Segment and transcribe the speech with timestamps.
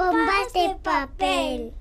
[0.00, 1.74] Bombas de papel.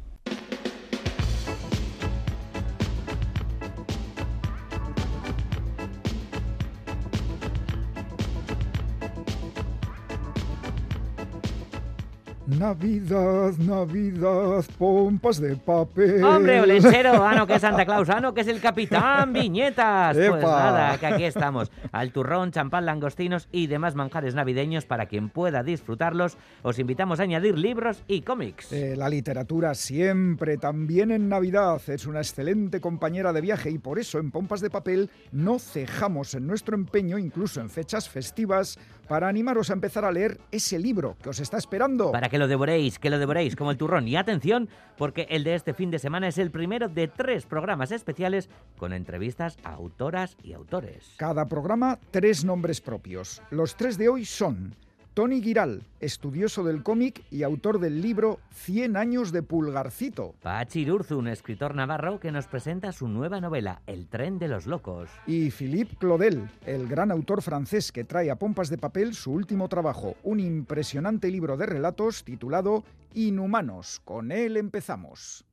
[12.60, 16.21] Navidad, Navidad, pompas de papel.
[16.21, 20.14] Hombre, olenchero, ano que es Santa Claus, ano que es el capitán Viñetas.
[20.18, 20.42] Pues ¡Epa!
[20.42, 21.71] nada, que aquí estamos.
[21.93, 26.38] Al turrón, champán, langostinos y demás manjares navideños para quien pueda disfrutarlos.
[26.61, 28.74] Os invitamos a añadir libros y cómics.
[28.74, 34.00] Eh, la literatura siempre, también en Navidad, es una excelente compañera de viaje y por
[34.00, 38.78] eso en Pompas de Papel no cejamos en nuestro empeño, incluso en fechas festivas,
[39.09, 42.11] para animaros a empezar a leer ese libro que os está esperando.
[42.11, 44.08] Para que lo devoréis, que lo devoréis como el turrón.
[44.08, 47.91] Y atención, porque el de este fin de semana es el primero de tres programas
[47.91, 51.16] especiales con entrevistas a autoras y autores.
[51.17, 53.41] Cada programa, tres nombres propios.
[53.49, 54.75] Los tres de hoy son
[55.13, 60.35] Tony Giral, estudioso del cómic y autor del libro 100 años de Pulgarcito.
[60.41, 65.09] Pachi un escritor navarro que nos presenta su nueva novela, El tren de los locos.
[65.25, 69.67] Y Philippe Claudel, el gran autor francés que trae a pompas de papel su último
[69.67, 74.01] trabajo, un impresionante libro de relatos titulado Inhumanos.
[74.05, 75.48] Con él empezamos.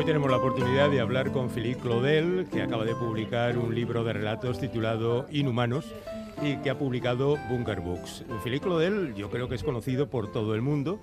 [0.00, 4.02] Hoy tenemos la oportunidad de hablar con Philippe Claudel, que acaba de publicar un libro
[4.02, 5.92] de relatos titulado Inhumanos
[6.42, 8.24] y que ha publicado Bunker Books.
[8.42, 10.98] Philippe Claudel yo creo que es conocido por todo el mundo,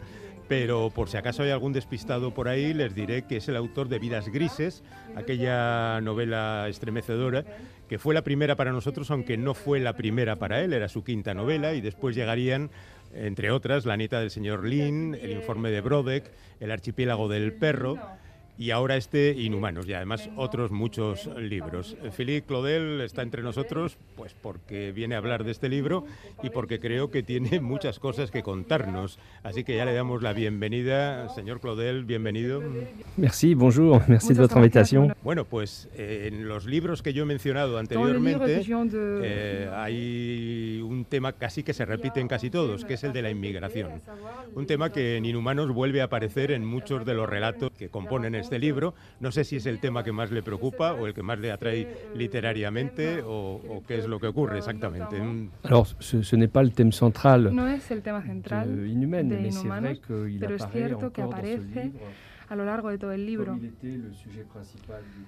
[0.48, 3.88] pero por si acaso hay algún despistado por ahí, les diré que es el autor
[3.88, 4.84] de Vidas Grises,
[5.16, 7.45] aquella novela estremecedora
[7.88, 11.03] que fue la primera para nosotros, aunque no fue la primera para él, era su
[11.03, 12.72] quinta novela, y después llegarían,
[13.14, 18.00] entre otras, La Anita del señor Lin, El informe de Brodeck, El archipiélago del perro,
[18.57, 21.95] y ahora este Inhumanos y además otros muchos libros.
[22.16, 26.06] Philippe Claudel está entre nosotros pues porque viene a hablar de este libro
[26.41, 29.19] y porque creo que tiene muchas cosas que contarnos.
[29.44, 31.29] Así que ya le damos la bienvenida.
[31.29, 32.63] Señor Claudel, bienvenido.
[33.16, 35.13] Merci, bonjour, merci de votre invitation.
[35.23, 38.62] Bueno, pues eh, en los libros que yo he mencionado anteriormente
[39.23, 43.22] eh, hay un tema casi que se repite en casi todos, que es el de
[43.22, 44.01] la inmigración.
[44.56, 48.35] Un tema que en Inhumanos vuelve a aparecer en muchos de los relatos que componen
[48.47, 48.94] este libro.
[49.19, 51.52] No sé si es el tema que más le preocupa o el que más le
[51.52, 55.19] atrae literariamente o, o qué es lo que ocurre exactamente.
[55.19, 58.88] Mm, Alors, ce, ce n'est pas le thème central No es el tema central de
[58.88, 60.02] Inhumaine, de Inhumanos,
[60.40, 61.91] pero es cierto que aparece
[62.47, 63.59] a lo largo de todo el libro.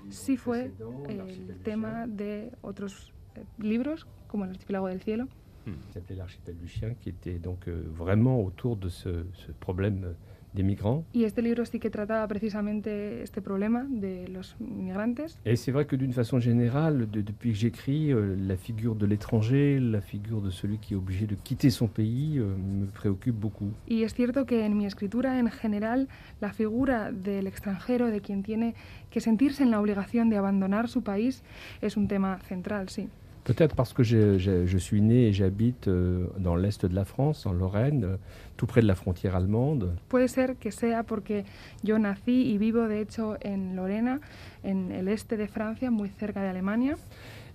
[0.10, 0.72] Sí fue
[1.10, 5.26] el tema de otros eh, libros, como El archipiélago del cielo,
[5.66, 5.94] mm.
[5.94, 10.16] s'appelait L'Archipel du Chien, qui était donc euh, vraiment autour de ce, ce problème
[10.54, 11.04] des migrants.
[11.14, 15.38] y este libro sí que trataba precisamente este problema de los migrantes.
[15.46, 19.06] Et c'est vrai que d'une façon générale, de- depuis que j'écris, euh, la figure de
[19.06, 23.36] l'étranger, la figure de celui qui est obligé de quitter son pays, euh, me préoccupe
[23.36, 23.72] beaucoup.
[23.88, 26.08] Y es cierto que en mi escritura en general
[26.42, 28.74] la figura del extranjero, de quien tiene
[29.12, 31.44] que sentirse en la obligación de abandonar su país,
[31.82, 33.08] es un tema central, sí.
[33.44, 37.04] Peut-être parce que je, je- je suis né et j'habite euh, dans l'est de la
[37.06, 38.18] France, en Lorraine, euh,
[38.58, 39.96] tout près de la frontière allemande.
[40.10, 41.46] Puede ser que sea porque
[41.84, 44.20] yo nací y vivo de hecho en Lorena,
[44.64, 46.96] en el este de Francia, muy cerca de Alemania,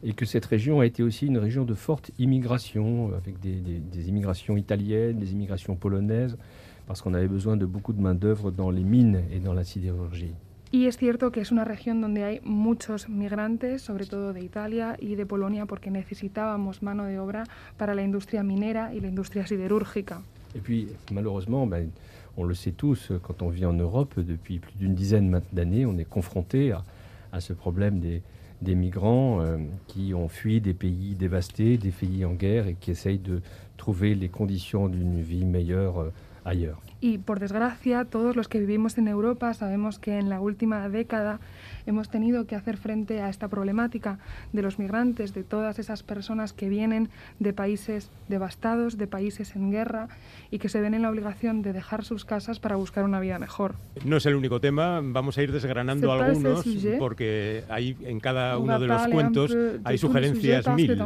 [0.03, 3.61] Et que cette région a été aussi une région de forte immigration, euh, avec des,
[3.61, 6.37] des- des immigrations italiennes, des immigrations polonaises,
[6.87, 10.35] parce qu'on avait besoin de beaucoup de main-d'œuvre dans les mines et dans la sidérurgie.
[10.75, 14.97] Y es cierto que es una región donde hay muchos migrantes, sobre todo de Italia
[14.99, 17.45] y de Polonia, porque necesitábamos mano de obra
[17.77, 20.21] para la industria minera y la industria siderúrgica.
[20.53, 21.93] Et puis, malheureusement, ben,
[22.37, 25.97] on le sait tous, quand on vit en Europe, depuis plus d'une dizaine d'années, on
[25.97, 28.23] est confronté à, ce problème des,
[28.61, 32.91] des migrants euh, qui ont fui des pays dévastés, des pays en guerre et qui
[32.91, 33.43] essayent de
[33.77, 36.11] trouver les conditions d'une vie meilleure euh,
[36.45, 36.83] ailleurs.
[37.05, 41.39] Y por desgracia, todos los que vivimos en Europa sabemos que en la última década
[41.85, 44.19] hemos tenido que hacer frente a esta problemática
[44.55, 47.11] de los migrantes, de todas esas personas que vienen
[47.41, 50.09] de países devastados, de países en guerra
[50.51, 53.39] y que se ven en la obligación de dejar sus casas para buscar una vida
[53.39, 53.75] mejor.
[54.07, 56.65] No es el único tema, vamos a ir desgranando algunos
[56.99, 59.55] porque hay en cada uno de los cuentos
[59.85, 60.97] hay sugerencias mil.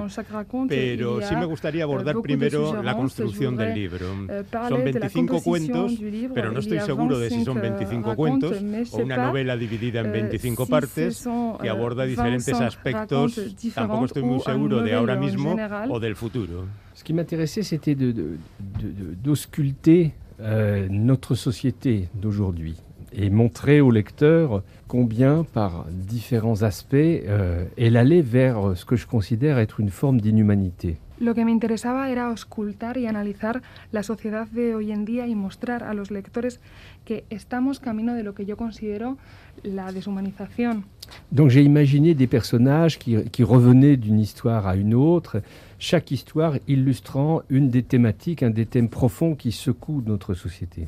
[0.69, 4.07] Pero sí me gustaría abordar primero la construcción del libro.
[4.31, 7.61] euh, Son parler de la 25 composition cuentos, pero no estoy seguro de si son
[7.61, 11.25] 25 25 racontes, cuentos o una novela dividida en euh, 25 si partes
[11.61, 13.41] que euh, aborda diferentes 25 aspectos.
[13.75, 15.57] Tampoco estoy muy seguro de ahora mismo
[15.89, 16.67] o del futuro.
[16.95, 22.77] Ce qui m'intéressait, c'était de- de- de- de- d'ausculter euh, notre société d'aujourd'hui.
[23.11, 29.07] et montrer au lecteur combien, par différents aspects, euh, elle allait vers ce que je
[29.07, 30.97] considère être une forme d'inhumanité.
[31.21, 35.35] Lo que me interesaba era auscultar y analizar la sociedad de hoy en día y
[35.35, 36.61] mostrar a los lectores
[37.05, 39.19] que estamos camino de lo que yo considero
[39.65, 40.85] la deshumanización.
[41.33, 45.43] Donc j'ai imaginé des personnages qui, qui revenaient d'une histoire à une autre,
[45.81, 50.87] chaque histoire illustrant une des thématiques, un des thèmes profonds qui secouent notre société.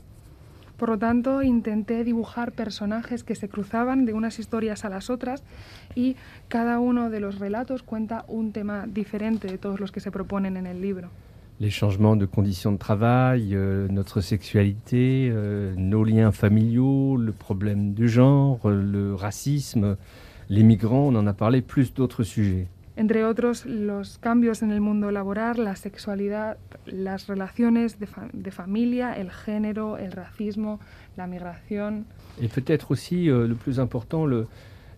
[0.81, 5.43] Por lo tanto, intenté dibujar personajes que se cruzaban de unas historias a las otras
[5.95, 6.17] y
[6.49, 10.57] cada uno de los relatos cuenta un tema diferente de todos los que se proponen
[10.57, 11.11] en el libro.
[11.59, 17.93] Les changements de conditions de travail, euh, notre sexualité, euh, nos liens familiaux, le problème
[17.93, 19.99] du genre, le racisme,
[20.49, 22.69] les migrants, on en a parlé, plus d'autres sujets.
[22.97, 28.51] Entre otros los cambios en el mundo laboral, la sexualidad, las relaciones de, fa de
[28.51, 30.81] familia, el género, el racismo,
[31.17, 32.05] la migración.
[32.41, 34.27] Et peut-être aussi euh, le plus important,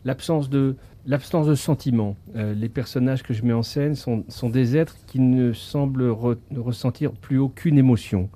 [0.04, 2.16] l'absence de, l'absence sentiments.
[2.36, 6.36] Euh, les personnages que je mets en scène sont, des êtres qui ne semblent re
[6.56, 8.28] ressentir plus aucune émotion.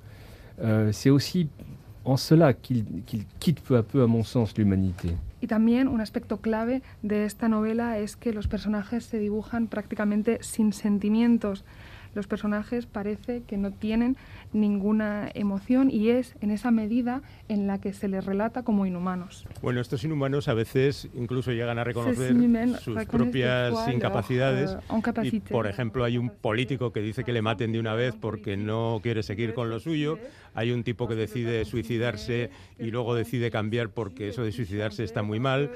[0.61, 1.49] Euh, C'est aussi
[2.05, 5.09] en cela qu'ils qu quittent peu à peu, à mon sens, l'humanité.
[5.41, 10.39] Y también un aspecto clave de esta novela es que los personajes se dibujan prácticamente
[10.41, 11.63] sin sentimientos.
[12.15, 14.17] Los personajes parece que no tienen
[14.59, 19.45] ninguna emoción y es en esa medida en la que se les relata como inhumanos.
[19.61, 22.35] Bueno, estos inhumanos a veces incluso llegan a reconocer
[22.79, 24.77] sus propias incapacidades.
[25.23, 28.57] Y, por ejemplo, hay un político que dice que le maten de una vez porque
[28.57, 30.19] no quiere seguir con lo suyo.
[30.53, 32.49] Hay un tipo que decide suicidarse
[32.79, 35.71] y luego decide cambiar porque eso de suicidarse está muy mal.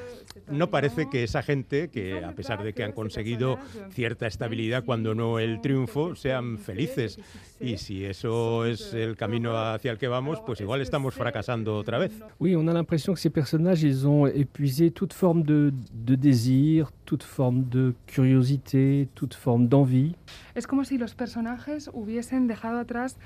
[0.50, 3.60] No parece que esa gente, que a pesar de que han conseguido
[3.92, 7.19] cierta estabilidad cuando no el triunfo, sean felices.
[7.60, 11.98] Y si eso es el camino hacia el que vamos, pues igual estamos fracasando otra
[11.98, 12.12] vez.
[12.40, 16.92] Oui, on a l'impression que ces personnages, ils ont épuisé toute forme de, de désir,
[17.06, 20.16] toute forme de curiosité, toute forme d'envie.
[20.56, 23.18] Es como si los personajes hubiesen dejado atrás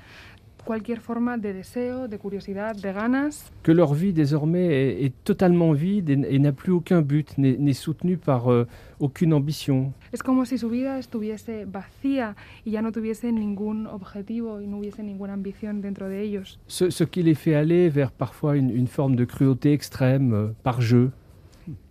[0.66, 3.50] cualquier forma de deseo, de curiosidad, de ganas.
[3.62, 7.72] Que leur vie désormais est, est totalement vide et, et n'a plus aucun but, n'est
[7.72, 8.66] soutenue par euh,
[9.00, 9.94] aucune ambition.
[10.12, 12.34] Es como si su vida estuviese vacía
[12.64, 16.58] y ya no tuviese ningún objetivo y no hubiese ninguna ambición dentro de ellos.
[16.66, 20.52] Ce, ce qui les fait aller vers parfois une, une forme de cruauté extrême, euh,
[20.62, 21.12] par jeu.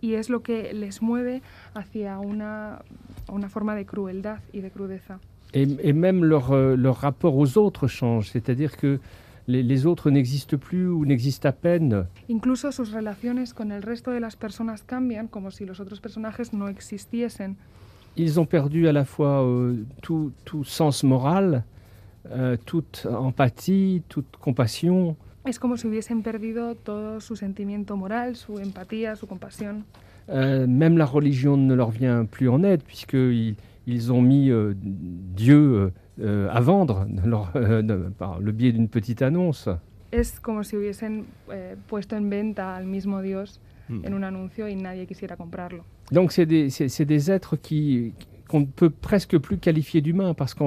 [0.00, 1.42] Y es lo que les mueve
[1.74, 2.82] hacia una,
[3.30, 5.18] una forma de crueldad y de crudeza.
[5.56, 9.00] Et, et même leur, euh, leur, rapport aux autres change, c'est-à-dire que
[9.48, 12.06] les, les autres n'existent plus ou n'existent à peine.
[12.28, 16.52] Incluso sus relaciones con el resto de las personas cambian como si los otros personajes
[16.52, 17.56] no existiesen.
[18.18, 21.64] Ils ont perdu à la fois euh, tout, tout, sens moral,
[22.30, 25.16] euh, toute empathie, toute compassion.
[25.46, 29.84] Es como si hubiesen perdido todo su sentimiento moral, su empatía, su compasión.
[30.28, 33.54] Euh, même la religion ne leur vient plus en aide puisqu'ils
[33.86, 39.22] ils ont mis euh, Dieu euh, à vendre leur, euh, par le biais d'une petite
[39.22, 39.68] annonce.
[40.12, 44.06] Es como si hubiesen eh, puesto en venta al mismo Dios mm.
[44.06, 45.82] en un anuncio y nadie quisiera comprarlo.
[46.12, 48.14] Donc c'est des, des, êtres qui
[48.48, 50.62] qu'on ne peut presque plus qualifier d'humains parce que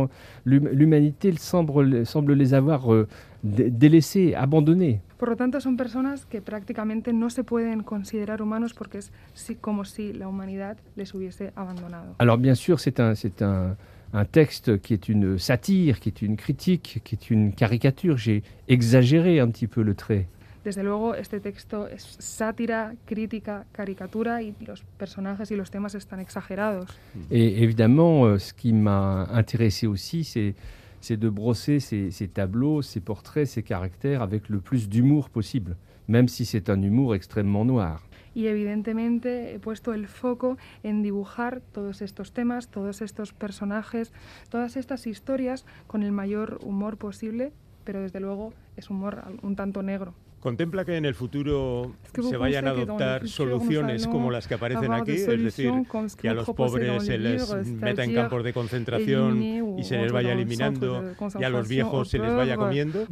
[0.46, 3.08] l'humanité semble, semble les avoir euh,
[3.44, 5.00] délaissés, abandonnés.
[5.18, 9.56] Por lo tanto, son personas que prácticamente no se pueden considerar humanos porque es si,
[9.56, 12.16] como si la humanidad les hubiese abandonado.
[12.20, 13.76] Alors bien sûr, c'est un, c'est un,
[14.14, 18.18] un texte qui est une satire, qui est une critique, qui est une caricature.
[18.18, 20.28] J'ai exagéré un petit peu le trait.
[20.64, 26.20] Desde luego, este texto es sátira, crítica, caricatura y los personajes y los temas están
[26.20, 26.90] exagerados.
[27.32, 30.56] Et évidemment, euh, ce qui m'a intéressé aussi, c'est
[31.02, 35.78] c'est de brosser ces, tableaux, ces portraits, ces caractères avec le plus d'humour possible,
[36.08, 38.06] même si c'est un humour extrêmement noir.
[38.36, 44.14] Y evidentemente he puesto el foco en dibujar todos estos temas, todos estos personajes,
[44.50, 47.52] todas estas historias con el mayor humor posible,
[47.84, 50.14] pero desde luego es humor un tanto negro.
[50.40, 55.12] ¿Contempla que en el futuro se vayan a adoptar soluciones como las que aparecen aquí?
[55.12, 55.72] Es decir,
[56.20, 60.34] que a los pobres se les meta en campos de concentración y se les vaya
[60.34, 61.04] eliminando
[61.40, 63.06] y a los viejos se les vaya comiendo.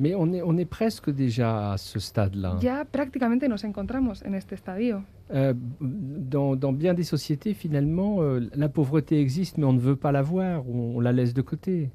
[0.48, 2.58] On est, presque déjà ce stade-là.
[2.60, 5.04] Ya prácticamente nos encontramos en este estadio.
[5.34, 9.98] Euh, dans, dans, bien des sociétés, finalement, euh, la pauvreté existe, mais on ne veut
[9.98, 11.90] pas la voir, on, on la laisse de côté.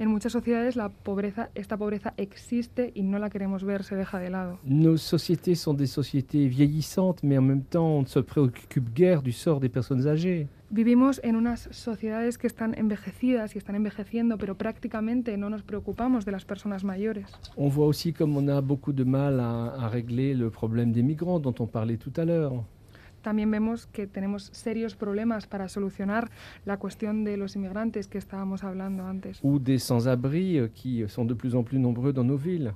[0.00, 4.20] En muchas sociedades la pobreza, esta pobreza existe y no la queremos ver, se deja
[4.20, 4.60] de lado.
[4.64, 9.22] Nos sociétés sont des sociétés vieillissantes, mais en même temps, on ne se préoccupe guère
[9.22, 10.46] du sort des personnes âgées.
[10.70, 16.24] Vivimos en unas sociedades que están envejecidas y están envejeciendo, pero prácticamente no nos preocupamos
[16.24, 17.26] de las personas mayores.
[17.56, 21.02] On voit aussi comme on a beaucoup de mal à, à régler le problème des
[21.02, 22.62] migrants dont on parlait tout à l'heure.
[23.28, 26.30] También vemos que tenemos serios problemas para solucionar
[26.64, 31.26] la cuestión de los inmigrantes que estábamos hablando antes ou des sans-abri euh, qui sont
[31.26, 32.72] de plus en plus nombreux dans nos villes.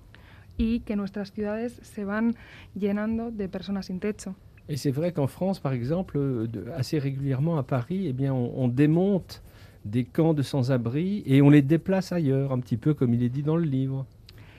[0.59, 2.35] y que nuestras ciudades se van
[2.75, 4.35] llenando de personas sin techo.
[4.69, 8.35] Et c'est vrai qu'en France, par exemple, euh, de- assez régulièrement à Paris, eh bien,
[8.35, 9.43] on, on démonte
[9.87, 13.31] des camps de sans-abri et on les déplace ailleurs, un petit peu comme il est
[13.31, 14.05] dit dans le livre.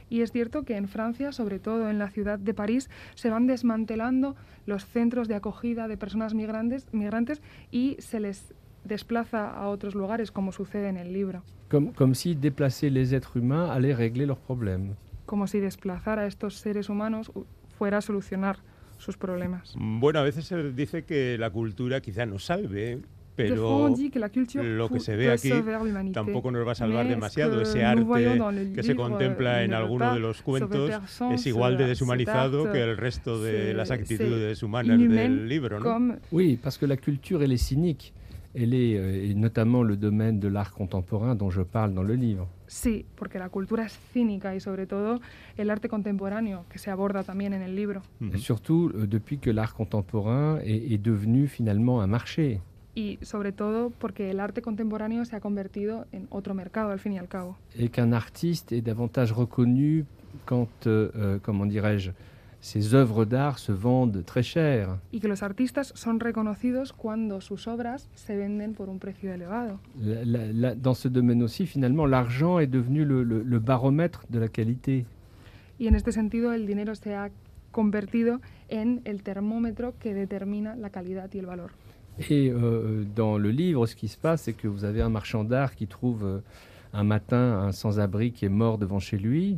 [0.09, 3.47] Y es cierto que en Francia, sobre todo en la ciudad de París, se van
[3.47, 7.41] desmantelando los centros de acogida de personas migrantes, migrantes
[7.71, 11.43] y se les desplaza a otros lugares, como sucede en el libro.
[11.69, 14.95] Comme si déplacer les êtres humains allait régler leurs problèmes.
[15.25, 17.31] Como si desplazar a estos seres humanos
[17.77, 18.59] fuera a solucionar
[18.97, 19.73] sus problemas.
[19.77, 23.01] Bueno, a veces se dice que la cultura quizá nos salve,
[23.35, 25.49] pero on dit que la culture lo que se ve aquí
[26.11, 27.63] tampoco nos va a salvar demasiado.
[27.65, 30.05] ce Ese que nous voyons arte dans le que se livre, contempla euh, en alguno
[30.05, 30.91] pas de los cuentos
[31.31, 36.15] es igual de art, que el resto de las c'est actitudes humanas del libro, ¿no?
[36.31, 38.13] Oui, parce que la culture, elle est cynique.
[38.55, 42.13] Elle est, euh, et notamment le domaine de l'art contemporain dont je parle dans le
[42.13, 42.47] livre.
[42.67, 45.19] Sí, porque la cultura es cínica y sobre todo
[45.57, 48.03] el arte contemporáneo, que se aborda también en el libro.
[48.21, 48.37] Ujú.
[48.37, 52.61] Surtout euh, depuis que l'art contemporain est, est devenu finalement un marché.
[52.95, 57.13] Y sobre todo porque el arte contemporáneo se ha convertido en otro mercado, al fin
[57.13, 57.57] y al cabo.
[57.75, 60.05] et qu'un artiste est davantage reconnu
[60.45, 62.11] quand, euh, euh, comment dirais-je,
[62.61, 64.99] ses œuvres d'art se vendent très cher.
[65.11, 69.79] Y que los artistas son reconocidos cuando sus obras se venden por un precio elevado.
[69.99, 74.23] La- la- la- dans ce domaine aussi, finalement, l'argent est devenu le, le- le baromètre
[74.29, 75.05] de la qualité.
[75.79, 77.31] Y en este sentido el dinero se ha
[77.71, 81.71] convertido en el termómetro que determina la calidad y el valor.
[82.29, 85.43] Et euh, dans le livre, ce qui se passe, c'est que vous avez un marchand
[85.43, 86.39] d'art qui trouve euh,
[86.93, 89.57] un matin un sans-abri qui est mort devant chez lui.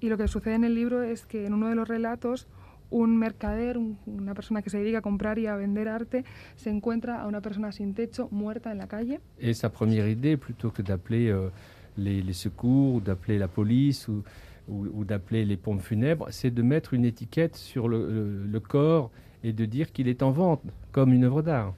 [0.00, 2.48] Y lo que sucede en el libro es que en uno de los relatos
[2.90, 6.24] un mercader, un- una persona que se dedica a comprar y a vender arte,
[6.56, 10.36] se encuentra a una persona sin techo muerta en la calle Et sa première idée,
[10.36, 11.50] plutôt que d'appeler euh,
[11.96, 14.24] les, les secours, ou d'appeler la police, ou,
[14.68, 18.60] ou- ou d'appeler les pompes funèbres, c'est de mettre une étiquette sur le, le- le
[18.60, 19.10] corps
[19.44, 21.74] et de dire qu'il est en vente, comme une œuvre d'art.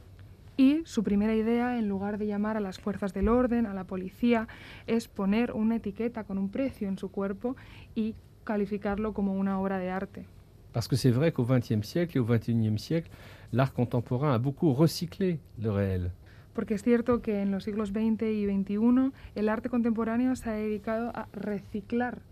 [0.56, 3.84] Y su primera idea, en lugar de llamar a las fuerzas del orden, a la
[3.84, 4.48] policía,
[4.86, 7.56] es poner una etiqueta con un precio en su cuerpo
[7.94, 10.26] y calificarlo como una obra de arte.
[10.72, 13.10] Parce que c'est vrai qu'au XXe siècle et au XXIe siècle,
[13.52, 16.10] l'art contemporain a beaucoup recyclé le réel.
[16.52, 20.54] Porque es cierto que en los siglos XX y XXI el arte contemporáneo se ha
[20.54, 22.22] dedicado a reciclar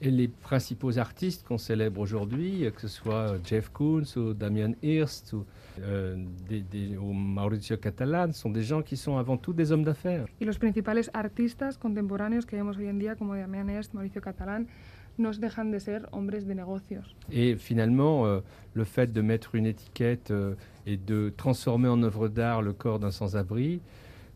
[0.00, 5.32] Et les principaux artistes qu'on célèbre aujourd'hui, que ce soit Jeff Koons ou Damien Hirst
[5.34, 5.44] ou,
[5.80, 6.16] euh,
[6.48, 10.26] des- des- ou Mauricio Catalan, sont des gens qui sont avant tout des hommes d'affaires.
[10.40, 14.66] Y los principales artistas contemporáneos que vemos hoy en día, como Damián Est, Mauricio Catalán,
[15.16, 17.14] nos dejan de ser hombres de negocios.
[17.30, 18.40] Et finalement, euh,
[18.74, 20.54] le fait de mettre une étiquette euh,
[20.86, 23.80] et de transformer en œuvre d'art le corps d'un sans-abri,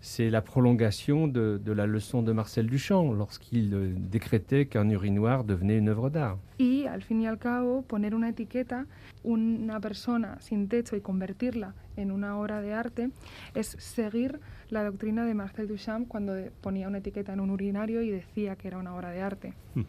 [0.01, 5.45] c'est la prolongation de, de la leçon de Marcel Duchamp lorsqu'il euh, décrétait qu'un urinoir
[5.45, 6.39] devenait une œuvre d'art.
[6.59, 8.87] Y al fin y al cabo, poner una etiqueta,
[9.25, 13.11] una persona sin techo y convertirla en una obra de arte,
[13.55, 14.41] es seguir
[14.71, 18.69] la doctrina de Marcel Duchamp cuando ponía una etiqueta en un urinario y decía que
[18.69, 19.53] era una obra de arte.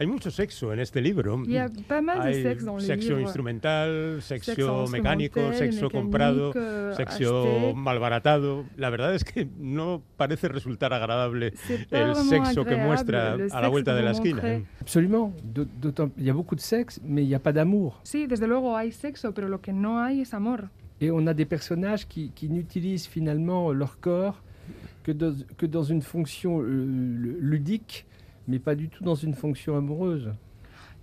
[0.00, 1.42] Hay mucho sexo en este libro.
[1.44, 3.22] Il y a pas mal de Hay sexe dans le sexo livre.
[3.22, 7.74] instrumental, sexo, Sexo mecánico, sexo comprado, eh, sexo acheté.
[7.74, 8.64] malbaratado.
[8.76, 11.52] La verdad es que no parece resultar agradable
[11.90, 14.36] el sexo que muestra a la vuelta de la esquina.
[14.36, 14.64] montrez.
[14.80, 15.32] Absolument.
[15.42, 17.98] D'aut- d'autant- Il y a beaucoup de sexe, mais il n'y a pas d'amour.
[18.04, 20.68] Sí, desde luego hay sexo, pero lo que no hay es amor.
[21.00, 24.40] Et on a des personnages qui, qui n'utilisent finalement leur corps
[25.02, 28.04] que dans, que dans une fonction euh, ludique,
[28.48, 30.30] mais pas du tout dans une fonction amoureuse.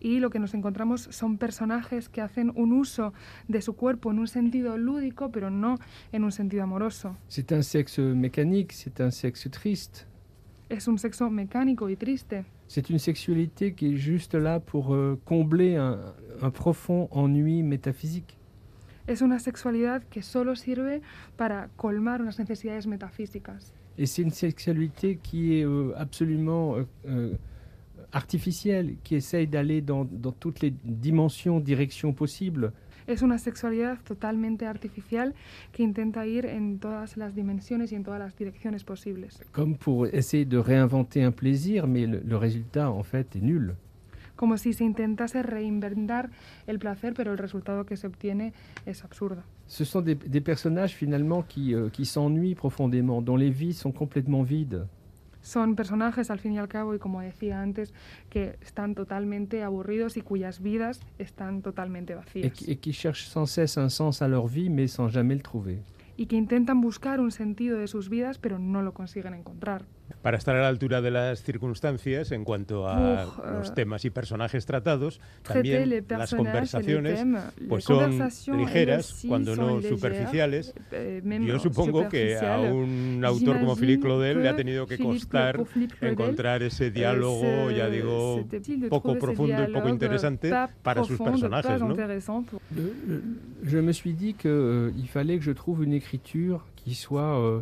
[0.02, 3.14] Y lo que nos encontramos son personajes que hacen un uso
[3.48, 5.78] de su cuerpo en un sentido lúdico, pero no
[6.12, 7.16] en un sentido amoroso.
[7.28, 10.06] C'est un sexe mécanique, c'est un sexe triste.
[10.70, 12.44] Es un sexo mecánico y triste.
[12.68, 18.38] C'est une sexualité qui est juste là pour euh, combler un, un profond ennui métaphysique.
[19.08, 21.02] Es una sexualidad que solo sirve
[21.38, 23.74] para colmar unas necesidades metafísicas.
[23.98, 27.34] Et c'est une sexualité qui est euh, absolument euh, euh,
[28.12, 32.74] artificielle, qui essaye d'aller dans, dans toutes les dimensions, directions possibles.
[33.08, 35.36] Es una sexualidad totalmente artificial
[35.72, 39.44] que intenta ir en todas las dimensiones y en todas las direcciones posibles.
[39.52, 43.76] Comme pour essayer de réinventer un plaisir, mais le, le résultat en fait est nul.
[44.36, 46.32] Como si se intentase reinventar
[46.66, 48.54] el placer, pero el resultado que se obtiene
[48.88, 49.44] es absurdo.
[49.68, 53.92] Ce sont des, des personnages finalement qui, euh, qui s'ennuient profondément, dont les vies sont
[53.92, 54.86] complètement vides.
[55.42, 57.94] Son personajes, al fin y al cabo, y como decía antes,
[58.32, 62.52] que están totalmente aburridos y cuyas vidas están totalmente vacías.
[62.68, 65.84] et qui cherchent sans cesse un sens à leur vie, mais sans jamais le trouver.
[66.18, 69.86] Y que intentan buscar un sentido de sus vidas, pero no lo consiguen encontrar.
[70.22, 74.06] Para estar a la altura de las circunstancias en cuanto a Pour, los euh, temas
[74.06, 78.20] y personajes tratados, también las conversaciones thèmes, pues son
[78.58, 80.74] ligeras, cuando no légères, superficiales.
[80.92, 85.14] eh, Yo supongo que a un autor como Philippe Claudel le ha tenido que Philippe-
[85.20, 88.46] costar Claudel, encontrar ese eh, diálogo, ya digo,
[88.90, 90.52] poco profundo y poco interesante
[90.84, 91.96] para sus personajes, ¿no?
[91.96, 92.62] pour-
[93.64, 97.62] je me suis dit qu'il fallait que je trouve une écriture qui soit euh,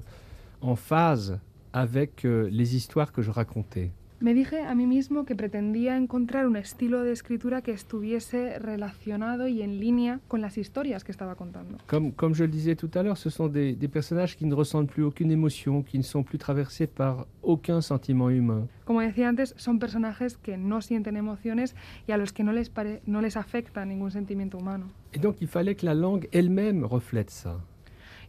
[0.61, 1.39] en phase
[1.73, 3.91] avec euh, les histoires que je racontais.
[4.21, 9.49] Me dije a mí mismo que pretendía encontrar un estilo de escritura que estuviese relacionado
[9.49, 11.77] y en línea con las historias que estaba contando.
[11.87, 14.55] Comme, comme je le disais tout à l'heure, ce sont des, des personnages qui ne
[14.55, 18.65] ressentent plus aucune émotion, qui ne sont plus traversés par aucun sentiment humain.
[18.85, 21.75] Como decía antes, son personajes que no sienten emociones
[22.07, 24.85] y a los que no les, pare- no les afecta ningún sentimiento humano.
[25.11, 27.57] Et donc il fallait que la langue elle-même reflète ça.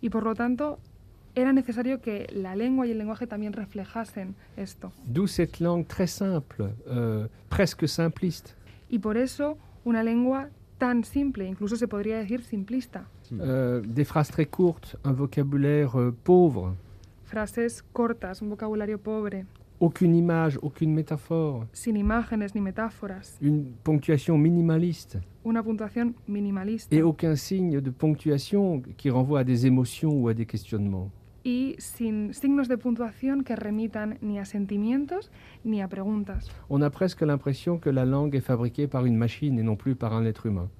[0.01, 0.81] Y por lo tanto,
[1.35, 4.93] era necesario que la lengua y el lenguaje también reflejasen esto.
[5.07, 8.53] D'où cette langue très simple, euh, presque simpliste.
[8.89, 10.49] Y por eso, una lengua
[10.79, 13.09] tan simple, incluso se podría decir simplista.
[13.33, 16.77] Euh, des phrases très courtes, un vocabulaire euh, pauvre,
[17.25, 19.45] Frases cortas, un vocabulario pobre,
[19.81, 27.03] aucune image, aucune métaphore, sin imágenes ni metáforas, une ponctuation minimaliste una puntuación minimalista et
[27.03, 31.11] aucun signe de ponctuation qui renvoie à des émotions ou à des questionnements.
[31.45, 35.31] Y sin signos de puntuación que remitan ni a sentimientos
[35.63, 36.51] ni a preguntas.
[36.69, 39.95] On a presque l'impression que la langue est fabriquée par une machine et non plus
[39.95, 40.71] par un être humain.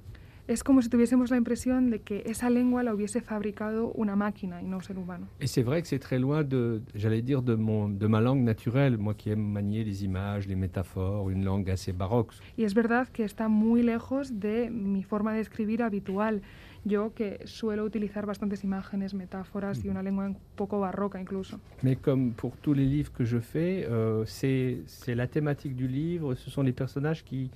[0.47, 4.61] Es como si tuviésemos la impresión de que esa lengua la hubiese fabricado una máquina
[4.61, 5.27] y no un ser humano.
[5.41, 8.43] Et c'est vrai que c'est très loin de, j'allais dire, de, mon, de ma langue
[8.43, 12.35] naturelle, moi qui aime manier les images, les métaphores, une langue assez baroque.
[12.59, 16.43] Y es verdad que está muy lejos de mi forma de escribir habitual.
[16.85, 21.59] Yo que suelo utilizar bastantes imágenes, metáforas y una lengua un poco barroca incluso.
[21.83, 26.35] Mais comme pour tous les livres que je fais, euh, c'est la thématique du livre,
[26.35, 27.51] ce sont les personnages qui,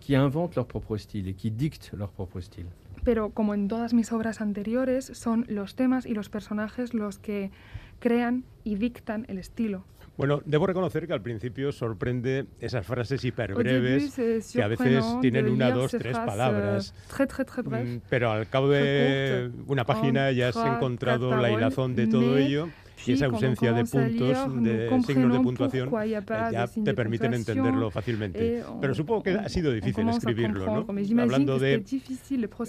[0.00, 2.66] qui inventent leur propre style et qui dictent leur propre style.
[3.04, 7.50] Pero como en todas mis obras anteriores, son los temas y los personajes los que
[7.98, 9.84] crean y dictan el estilo.
[10.16, 14.14] Bueno, debo reconocer que al principio sorprende esas frases hiperbreves
[14.52, 16.94] que a veces tienen una, dos, tres palabras.
[17.08, 17.86] Très, très, très bref.
[17.86, 22.68] Mm, Pero al cabo de una página ya has encontrado la hilazón de todo ello
[23.04, 28.62] y esa ausencia de puntos, de signos de puntuación, eh, ya te permiten entenderlo fácilmente.
[28.64, 30.64] on- Pero supongo que ha sido difícil escribirlo.
[30.66, 30.86] ¿no?
[31.22, 31.82] Hablando de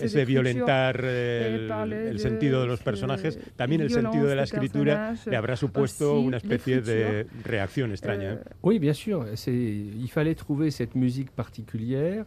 [0.02, 4.44] ese violentar eh, el, el sentido de los ce- personajes, también el sentido de la
[4.44, 8.34] escritura le habrá supuesto una especie de reacción extraña.
[8.34, 8.40] ¿eh?
[8.62, 12.26] Oui, bien sûr, il fallait trouver cette musique particulière,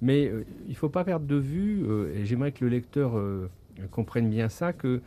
[0.00, 3.16] mais euh, il ne faut pas perdre de vue, euh, et j'aimerais que le lecteur
[3.16, 3.48] euh,
[3.90, 5.00] comprenne bien ça, que euh,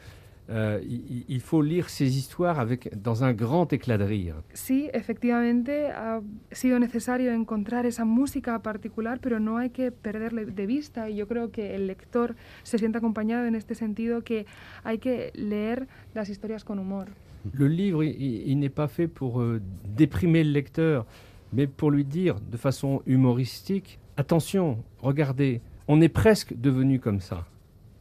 [0.49, 4.35] il, il faut lire ces histoires avec, dans un grand éclat de rire.
[4.53, 10.65] Sí, efectivamente ha sido necesario encontrar esa música particular, pero no hay que perderle de
[10.65, 11.09] vista.
[11.09, 14.45] Y yo creo que el lector se siente acompañado en este sentido que
[14.83, 17.09] hay que leer las historias con humor.
[17.53, 19.61] Le livre, il, il n'est pas fait pour euh,
[19.95, 21.05] déprimer le lecteur,
[21.53, 27.45] mais pour lui dire de façon humoristique, attention, regardez, on est presque devenu comme ça.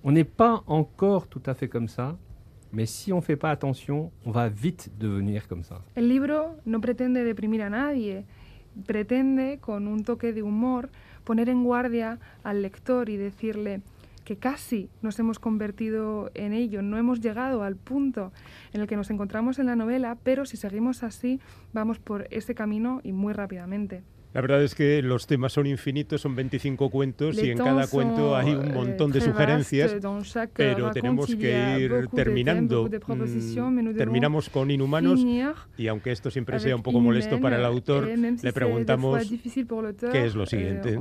[0.03, 2.17] On n'est pas encore tout à fait comme ça,
[2.73, 5.83] mais si on fait pas attention, on va vite devenir comme ça.
[5.95, 8.25] El libro no pretende deprimir a nadie,
[8.87, 10.91] pretende, con un toque de humor,
[11.25, 13.83] poner en guardia al lector y decirle
[14.25, 18.31] que casi nos hemos convertido en ello, no hemos llegado al punto
[18.75, 21.41] en el que nos encontramos en la novela, pero si seguimos así,
[21.73, 24.03] vamos por ese camino y muy rápidamente.
[24.35, 27.71] La verdad es que los temas son infinitos, son 25 cuentos y Les en temps
[27.71, 29.97] cada cuento hay un euh, montón de sugerencias.
[30.23, 32.89] chaque Pero raconte, tenemos y que ir thèmes, terminando.
[32.89, 35.25] Mm, Terminamos con Inhumanos
[35.77, 39.23] y aunque esto siempre sea un poco molesto para el autor, le preguntamos
[40.13, 40.99] qué es lo euh, siguiente.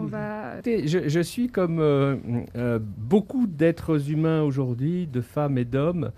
[0.88, 2.16] Je, je suis comme euh,
[2.56, 6.12] euh, beaucoup d'êtres humains aujourd'hui, de femmes et d'hommes,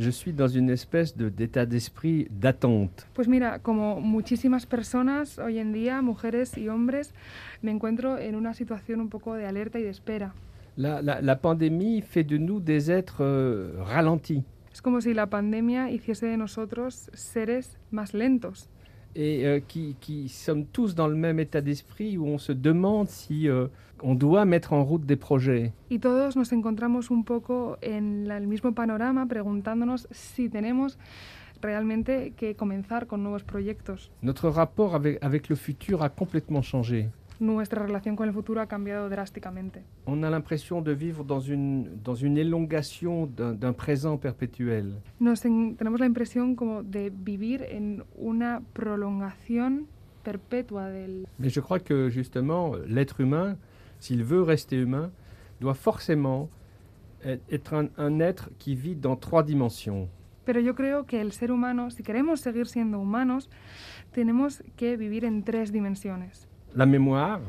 [0.00, 3.06] je suis dans une espèce de- d'état d'esprit d'attente.
[3.14, 7.12] Pues mira, como muchísimas personas hoy en día, mujeres y hombres,
[7.62, 10.32] me encuentro en una situación un poco de alerta y de espera.
[10.76, 14.42] La, la, la pandémie fait de nous des êtres euh, ralentis.
[14.72, 18.68] Es como si la pandemia hiciese de nosotros seres más lentos
[19.14, 23.08] et euh, qui, qui, sommes tous dans le même état d'esprit où on se demande
[23.08, 23.66] si euh,
[24.02, 25.72] on doit mettre en route des projets.
[25.90, 30.98] Y todos nos encontramos un poco en la, el mismo panorama preguntándonos si tenemos
[31.60, 34.10] realmente que comenzar con nuevos proyectos.
[34.22, 37.10] Notre rapport avec, avec le futur a complètement changé.
[37.40, 39.82] Nuestra relación con el futuro ha cambiado drásticamente.
[40.06, 45.00] On a l'impression de vivre dans une, dans une élongation d'un présent perpétuel.
[45.18, 49.88] Nos en, tenemos la impresión como de vivir en una prolongación
[50.22, 51.26] perpetua del...
[51.38, 53.56] Mais je crois que justement, l'être humain,
[53.98, 55.10] s'il veut rester humain,
[55.60, 56.48] doit forcément
[57.24, 60.08] être un, un être qui vit dans trois dimensions.
[60.44, 63.48] Pero yo creo que el ser humano, si queremos seguir siendo humanos,
[64.12, 66.48] tenemos que vivir en tres dimensiones.
[66.76, 67.40] La mémoire.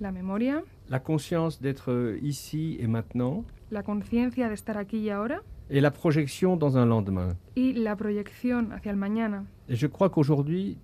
[0.00, 0.62] La memoria.
[0.88, 3.44] La conscience d'être ici et maintenant.
[3.70, 5.42] La conciencia de estar aquí y ahora.
[5.68, 7.36] Et la projection dans un lendemain.
[7.54, 9.44] Y la proyección hacia el mañana.
[9.68, 10.78] Et je crois qu'aujourd'hui,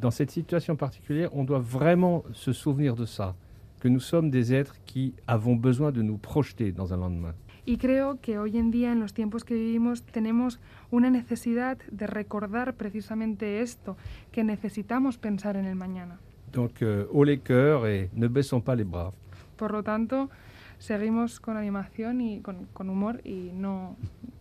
[0.00, 3.36] dans cette situation particulière, on doit vraiment se souvenir de ça,
[3.80, 7.34] que nous sommes des êtres qui avons besoin de nous projeter dans un lendemain.
[7.66, 10.58] Y creo que hoy en día, en los tiempos que vivimos, tenemos
[10.90, 13.96] una necesidad de recordar precisamente esto,
[14.32, 16.18] que necesitamos pensar en el mañana.
[16.52, 19.12] Donc, euh, haut les cœurs et ne baissons pas les bras.
[19.56, 20.28] Por lo tanto,
[20.78, 23.96] seguimos con animación y con, con humor y no,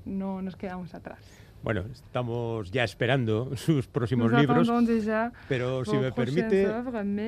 [0.05, 1.41] no nos quedamos atrás.
[1.63, 4.67] Bueno, estamos ya esperando sus próximos libros,
[5.47, 6.67] pero si me permite,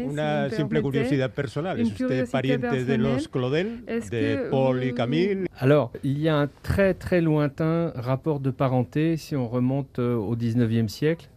[0.05, 1.79] una simple curiosidad personal.
[1.79, 5.47] ¿Es usted pariente de los Claudel, de Paul y Camille?
[5.59, 10.15] Alors, il y a un très très lointain rapport de parenté si on remonte euh,
[10.15, 11.29] au 19e siècle,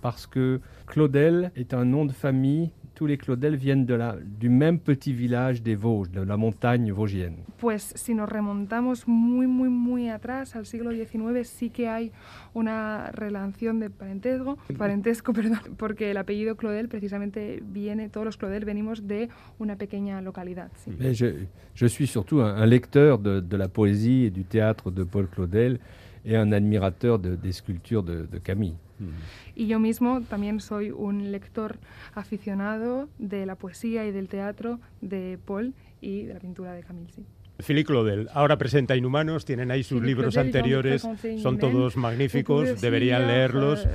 [0.00, 4.48] parce que Claudel est un nom de famille tous les Claudel viennent de la, du
[4.48, 7.36] même petit village des Vosges, de la montagne vosgienne.
[7.58, 12.12] Pues si nos remontamos muy, muy, muy atrás, al siglo XIX, sí que hay
[12.54, 18.64] una relación de parentesco, parentesco perdón, porque el apellido Claudel precisamente viene, todos los Claudel
[18.64, 19.28] venimos de
[19.58, 20.70] una pequeña localidad.
[20.76, 20.92] Sí.
[20.98, 24.90] Mais je, je, suis surtout un, un lecteur de, de, la poésie et du théâtre
[24.90, 25.80] de Paul Claudel
[26.24, 28.76] et un admirateur de, des sculptures de, de Camille.
[29.00, 29.06] Mm.
[29.54, 31.78] Y yo mismo también soy un lector
[32.14, 37.12] aficionado de la poesía y del teatro de Paul y de la pintura de Camille.
[37.12, 37.24] Sí.
[37.58, 41.06] Philippe Claudel, ahora presenta Inhumanos, tienen ahí sus libros anteriores,
[41.40, 43.86] son todos magníficos, deberían leerlos.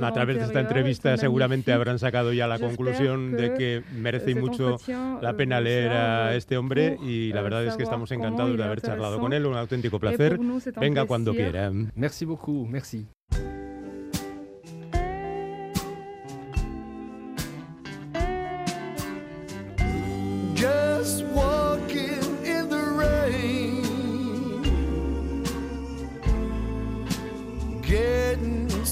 [0.00, 4.76] A través de esta entrevista seguramente habrán sacado ya la conclusión de que merece mucho
[5.20, 8.80] la pena leer a este hombre y la verdad es que estamos encantados de haber
[8.80, 10.38] charlado con él, un auténtico placer.
[10.80, 11.70] Venga cuando quiera.
[11.94, 13.06] Merci beaucoup, merci.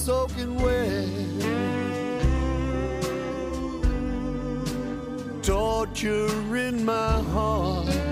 [0.09, 1.07] Soaking wet.
[5.43, 8.08] Torture in my heart.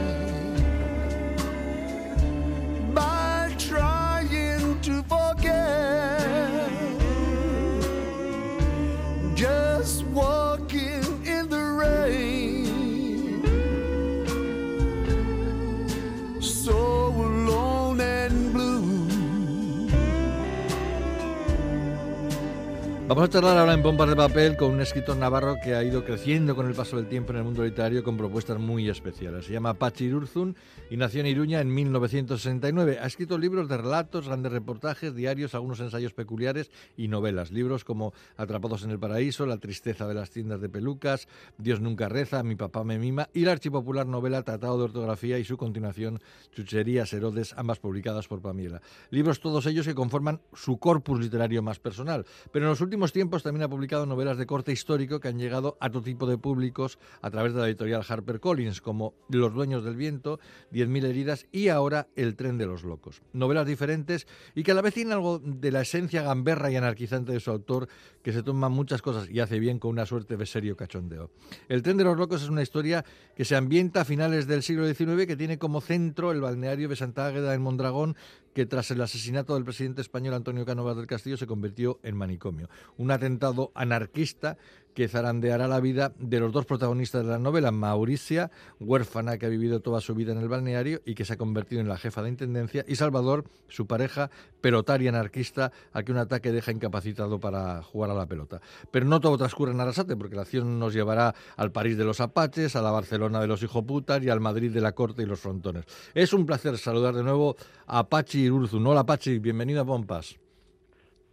[23.16, 26.04] Vamos a charlar ahora en Pompas de Papel con un escritor navarro que ha ido
[26.04, 29.46] creciendo con el paso del tiempo en el mundo literario con propuestas muy especiales.
[29.46, 30.54] Se llama Pachi Urzun
[30.90, 32.98] y nació en Iruña en 1969.
[33.00, 37.52] Ha escrito libros de relatos, grandes reportajes, diarios, algunos ensayos peculiares y novelas.
[37.52, 41.26] Libros como Atrapados en el Paraíso, La tristeza de las tiendas de pelucas,
[41.56, 45.44] Dios nunca reza, Mi papá me mima y la archipopular novela Tratado de Ortografía y
[45.44, 46.20] su continuación
[46.54, 48.82] Chucherías Herodes, ambas publicadas por Pamiela.
[49.08, 52.26] Libros todos ellos que conforman su corpus literario más personal.
[52.52, 55.76] Pero en los últimos tiempos también ha publicado novelas de corte histórico que han llegado
[55.80, 59.96] a todo tipo de públicos a través de la editorial HarperCollins, como Los dueños del
[59.96, 60.38] viento,
[60.72, 63.22] 10.000 heridas y ahora El tren de los locos.
[63.32, 67.32] Novelas diferentes y que a la vez tienen algo de la esencia gamberra y anarquizante
[67.32, 67.88] de su autor,
[68.22, 71.30] que se toma muchas cosas y hace bien con una suerte de serio cachondeo.
[71.68, 74.86] El tren de los locos es una historia que se ambienta a finales del siglo
[74.86, 78.16] XIX, que tiene como centro el balneario de Santa Águeda en Mondragón,
[78.56, 82.70] que tras el asesinato del presidente español Antonio Cánovas del Castillo se convirtió en manicomio.
[82.96, 84.56] Un atentado anarquista
[84.96, 89.50] que zarandeará la vida de los dos protagonistas de la novela, Mauricia, huérfana que ha
[89.50, 92.22] vivido toda su vida en el balneario y que se ha convertido en la jefa
[92.22, 94.30] de intendencia, y Salvador, su pareja,
[94.62, 98.62] pelotaria anarquista, a que un ataque deja incapacitado para jugar a la pelota.
[98.90, 102.22] Pero no todo transcurre en Arasate, porque la acción nos llevará al París de los
[102.22, 105.40] Apaches, a la Barcelona de los hijoputas y al Madrid de la Corte y los
[105.40, 105.84] Frontones.
[106.14, 107.54] Es un placer saludar de nuevo
[107.86, 108.78] a Pachi Irurzu.
[108.78, 110.38] Hola Pachi, bienvenido a Pompas.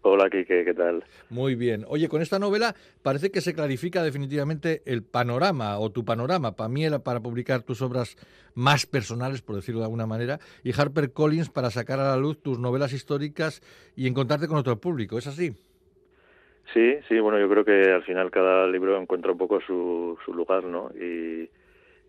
[0.05, 1.01] Hola, Kike, ¿qué tal?
[1.29, 1.85] Muy bien.
[1.87, 6.57] Oye, con esta novela parece que se clarifica definitivamente el panorama o tu panorama.
[6.57, 8.17] Para mí para publicar tus obras
[8.53, 12.41] más personales, por decirlo de alguna manera, y Harper Collins para sacar a la luz
[12.43, 13.61] tus novelas históricas
[13.95, 15.17] y encontrarte con otro público.
[15.17, 15.53] ¿Es así?
[16.73, 20.33] Sí, sí, bueno, yo creo que al final cada libro encuentra un poco su, su
[20.33, 20.91] lugar, ¿no?
[20.99, 21.49] Y,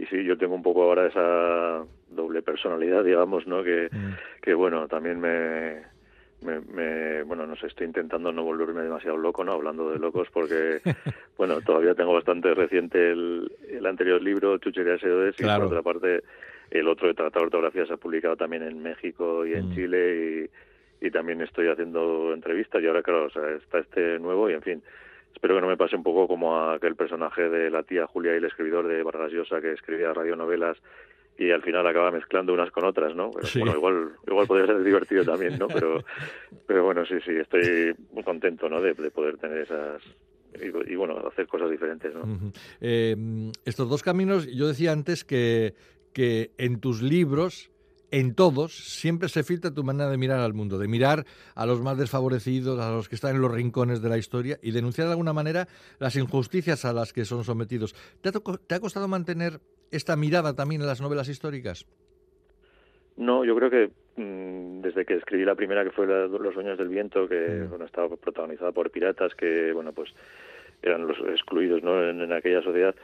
[0.00, 3.62] y sí, yo tengo un poco ahora esa doble personalidad, digamos, ¿no?
[3.62, 4.42] Que, mm.
[4.42, 5.93] que bueno, también me
[6.44, 9.52] me, bueno, no sé, estoy intentando no volverme demasiado loco, ¿no?
[9.52, 10.80] Hablando de locos, porque,
[11.38, 16.22] bueno, todavía tengo bastante reciente el, el anterior libro, Chucherías Edodes, y por otra parte,
[16.70, 19.74] el otro de Tratado de Ortografía se ha publicado también en México y en mm.
[19.74, 20.50] Chile,
[21.00, 24.52] y, y también estoy haciendo entrevistas, y ahora, claro, o sea, está este nuevo, y
[24.52, 24.82] en fin,
[25.34, 28.34] espero que no me pase un poco como a aquel personaje de la tía Julia
[28.34, 30.78] y el escritor de Vargas Llosa que escribía radionovelas
[31.36, 33.30] y al final acaba mezclando unas con otras, ¿no?
[33.30, 35.66] Bueno, igual, igual podría ser divertido también, ¿no?
[35.68, 36.04] Pero,
[36.66, 38.80] pero bueno, sí, sí, estoy muy contento, ¿no?
[38.80, 40.02] De, poder tener esas,
[40.60, 42.14] y, bueno, hacer cosas diferentes.
[42.14, 42.52] ¿no?
[42.80, 43.16] Eh,
[43.64, 45.74] estos dos caminos, yo decía antes que,
[46.12, 47.72] que en tus libros,
[48.12, 51.80] en todos, siempre se filtra tu manera de mirar al mundo, de mirar a los
[51.80, 55.14] más desfavorecidos, a los que están en los rincones de la historia y denunciar de
[55.14, 55.66] alguna manera
[55.98, 57.96] las injusticias a las que son sometidos.
[58.20, 59.60] ¿Te ha, te ha costado mantener
[59.96, 61.86] esta mirada también en las novelas históricas?
[63.16, 66.88] No, yo creo que mm, desde que escribí la primera, que fue Los sueños del
[66.88, 67.82] viento, que mm.
[67.82, 70.10] estaba protagonizada por piratas, que bueno, pues
[70.82, 72.02] eran los excluidos ¿no?
[72.02, 72.94] en, aquella sociedad,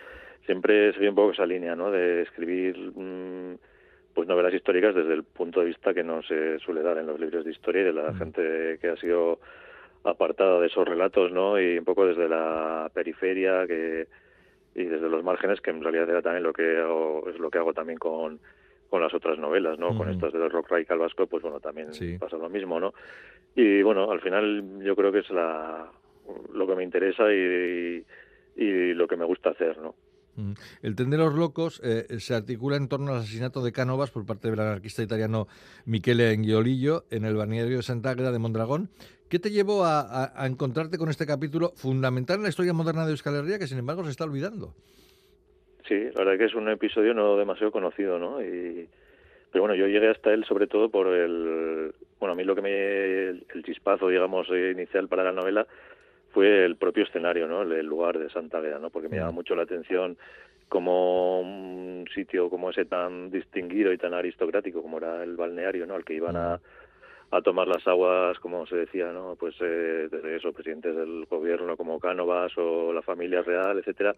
[0.45, 1.91] siempre seguí un poco esa línea ¿no?
[1.91, 3.57] de escribir mm,
[4.15, 7.19] pues novelas históricas desde el punto de vista que no se suele dar en los
[7.19, 9.39] libros de historia y de la gente que ha sido
[10.05, 11.61] apartada de esos relatos, ¿no?
[11.61, 14.09] Y un poco desde la periferia que
[14.75, 17.59] y desde los márgenes, que en realidad era también lo que hago, es lo que
[17.59, 18.41] hago también con,
[18.89, 19.97] con las otras novelas, ¿no?
[19.97, 22.93] Con estas del rock radical vasco, pues bueno, también pasa lo mismo, ¿no?
[23.55, 25.91] Y bueno, al final yo creo que es la,
[26.53, 28.05] lo que me interesa y,
[28.57, 29.95] y, lo que me gusta hacer, ¿no?
[30.83, 34.27] El tren de los locos eh, se articula en torno al asesinato de Cánovas por
[34.27, 35.49] parte del anarquista italiano
[35.85, 38.91] Michele Engiolillo en el balneario de Santa de Mondragón,
[39.31, 43.37] ¿Qué te llevó a, encontrarte con este capítulo fundamental en la historia moderna de Euskal
[43.37, 44.75] Herria que sin embargo se está olvidando?
[45.87, 48.43] Sí, la verdad que es un episodio no demasiado conocido, ¿no?
[48.43, 48.89] Y,
[49.53, 51.95] pero bueno, yo llegué hasta él sobre todo por el...
[52.19, 53.29] Bueno, a mí lo que me...
[53.29, 55.65] el chispazo, digamos, inicial para la novela
[56.33, 57.63] fue el propio escenario, ¿no?
[57.63, 58.91] El lugar de Santa Veda, ¿no?
[58.91, 60.17] Porque me llama mucho la atención
[60.69, 65.95] como un sitio como ese tan distinguido y tan aristocrático como era el balneario, ¿no?
[65.95, 66.61] Al que iban a
[67.31, 69.37] a tomar las aguas, como se decía, ¿no?
[69.39, 74.17] Pues eh, eso, presidentes del gobierno como Cánovas o la familia real, etcétera,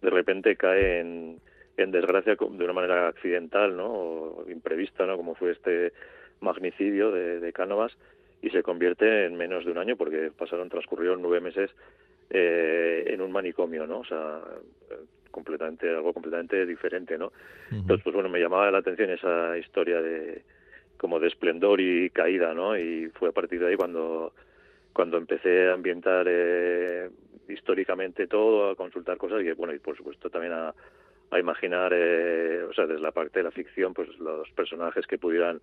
[0.00, 1.40] de repente cae en,
[1.76, 3.86] desgracia de una manera accidental, ¿no?
[3.86, 5.16] O imprevista, ¿no?
[5.16, 5.92] Como fue este
[6.40, 7.92] magnicidio de, de Cánovas
[8.42, 11.70] y se convierte en menos de un año porque pasaron, transcurrieron nueve meses
[12.30, 14.00] eh, en un manicomio, ¿no?
[14.00, 14.40] O sea,
[15.30, 17.32] completamente, algo completamente diferente, ¿no?
[17.70, 20.42] Entonces, pues bueno, me llamaba la atención esa historia de
[20.96, 22.76] como de esplendor y caída, ¿no?
[22.76, 24.32] Y fue a partir de ahí cuando,
[24.92, 27.10] cuando empecé a ambientar eh,
[27.48, 30.74] históricamente todo, a consultar cosas y, bueno, y por supuesto también a,
[31.30, 35.18] a imaginar, eh, o sea, desde la parte de la ficción, pues los personajes que
[35.18, 35.60] pudieran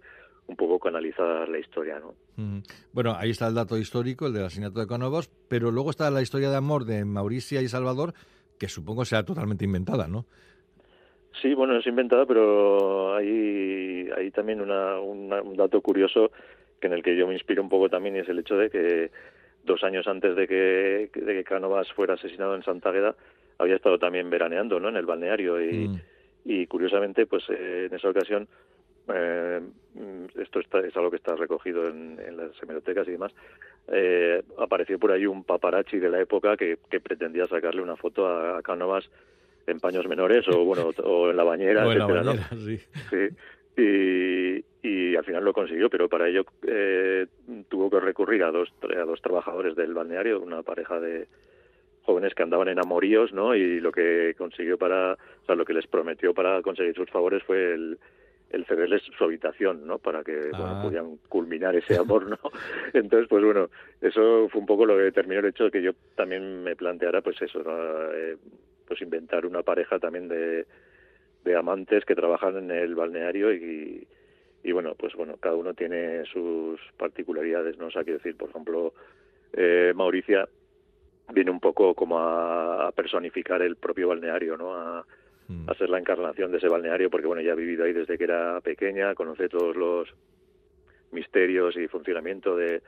[0.48, 2.14] un poco canalizar la historia, ¿no?
[2.92, 6.22] Bueno, ahí está el dato histórico, el del asesinato de Conovos, pero luego está la
[6.22, 8.14] historia de amor de Mauricia y Salvador,
[8.60, 10.26] que supongo sea totalmente inventada, ¿no?
[11.42, 16.32] Sí, bueno, es inventada, pero hay, hay también una, un dato curioso
[16.80, 18.70] que en el que yo me inspiro un poco también y es el hecho de
[18.70, 19.12] que
[19.64, 23.16] dos años antes de que, de que Cánovas fuera asesinado en Santa Agueda,
[23.58, 24.90] había estado también veraneando ¿no?
[24.90, 26.02] en el balneario y, mm.
[26.46, 28.48] y curiosamente, pues eh, en esa ocasión,
[29.08, 29.62] eh,
[30.40, 33.34] esto está, es algo que está recogido en, las hemerotecas y demás,
[33.88, 38.28] eh, apareció por ahí un paparazzi de la época que, que pretendía sacarle una foto
[38.28, 39.10] a, a Cánovas
[39.68, 41.86] en paños menores o bueno o en la bañera,
[43.06, 43.30] sí.
[43.76, 47.26] Y, y, al final lo consiguió, pero para ello eh,
[47.70, 51.28] tuvo que recurrir a dos, a dos trabajadores del balneario, una pareja de
[52.04, 53.56] jóvenes que andaban en amoríos, ¿no?
[53.56, 57.42] Y lo que consiguió para, o sea, lo que les prometió para conseguir sus favores
[57.44, 57.98] fue el,
[58.54, 59.98] el cederles su habitación, ¿no?
[60.00, 60.82] Para que bueno, Ah.
[60.82, 62.40] pudieran culminar ese amor, ¿no?
[62.94, 65.92] Entonces, pues bueno, eso fue un poco lo que determinó el hecho de que yo
[66.16, 68.14] también me planteara, pues eso, ¿no?
[68.14, 68.38] Eh,
[68.88, 70.66] pues inventar una pareja también de,
[71.44, 74.08] de amantes que trabajan en el balneario y,
[74.64, 77.88] y bueno, pues bueno, cada uno tiene sus particularidades, ¿no?
[77.88, 78.94] O sea, quiero decir, por ejemplo,
[79.54, 80.48] eh, Mauricia
[81.34, 84.76] viene un poco como a, a personificar el propio balneario, ¿no?
[84.76, 85.06] A,
[85.48, 85.70] Mm.
[85.70, 88.24] a ser la encarnación de ese balneario, porque bueno, ya ha vivido ahí desde que
[88.24, 90.08] era pequeña, conoce todos los
[91.12, 92.82] misterios y funcionamiento de,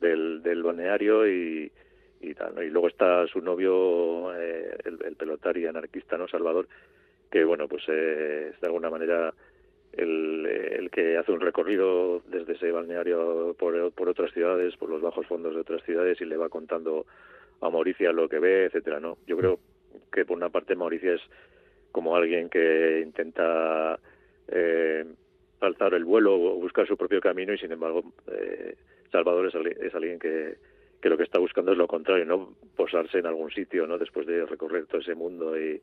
[0.00, 1.70] del, del balneario y,
[2.20, 2.62] y tal, ¿no?
[2.62, 6.28] Y luego está su novio, eh, el, el pelotari anarquista, ¿no?
[6.28, 6.68] Salvador,
[7.30, 9.34] que bueno, pues eh, es de alguna manera
[9.92, 15.02] el, el que hace un recorrido desde ese balneario por, por otras ciudades, por los
[15.02, 17.06] bajos fondos de otras ciudades y le va contando
[17.60, 19.18] a Mauricia lo que ve, etcétera, ¿no?
[19.26, 19.58] Yo creo
[20.12, 21.22] que por una parte Mauricia es
[21.92, 23.98] como alguien que intenta
[24.48, 25.04] eh,
[25.60, 28.74] alzar el vuelo o buscar su propio camino y sin embargo eh,
[29.10, 30.56] Salvador es, es alguien que,
[31.00, 33.98] que lo que está buscando es lo contrario, no posarse en algún sitio, ¿no?
[33.98, 35.80] Después de recorrer todo ese mundo y,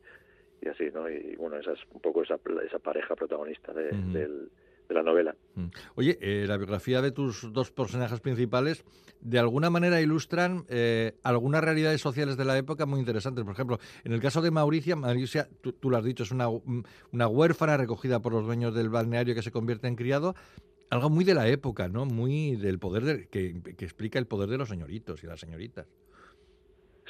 [0.62, 1.08] y así, ¿no?
[1.10, 4.48] Y bueno, esa es un poco esa, esa pareja protagonista de, del-
[4.88, 5.36] de la novela.
[5.54, 5.66] Mm.
[5.94, 8.84] Oye, eh, la biografía de tus dos personajes principales
[9.20, 13.44] de alguna manera ilustran eh, algunas realidades sociales de la época muy interesantes.
[13.44, 16.48] Por ejemplo, en el caso de Mauricia, Mauricia, tú, tú lo has dicho, es una,
[16.48, 20.34] una huérfana recogida por los dueños del balneario que se convierte en criado.
[20.88, 22.06] Algo muy de la época, ¿no?
[22.06, 25.86] Muy del poder, de, que, que explica el poder de los señoritos y las señoritas.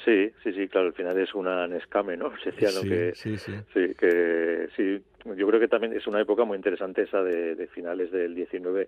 [0.05, 2.31] Sí, sí, sí, claro, al final es una nescame, ¿no?
[2.43, 2.81] Se decía, ¿no?
[2.81, 3.53] Sí, que, sí, sí.
[3.73, 5.01] Sí, que sí,
[5.35, 8.87] yo creo que también es una época muy interesante esa de, de finales del 19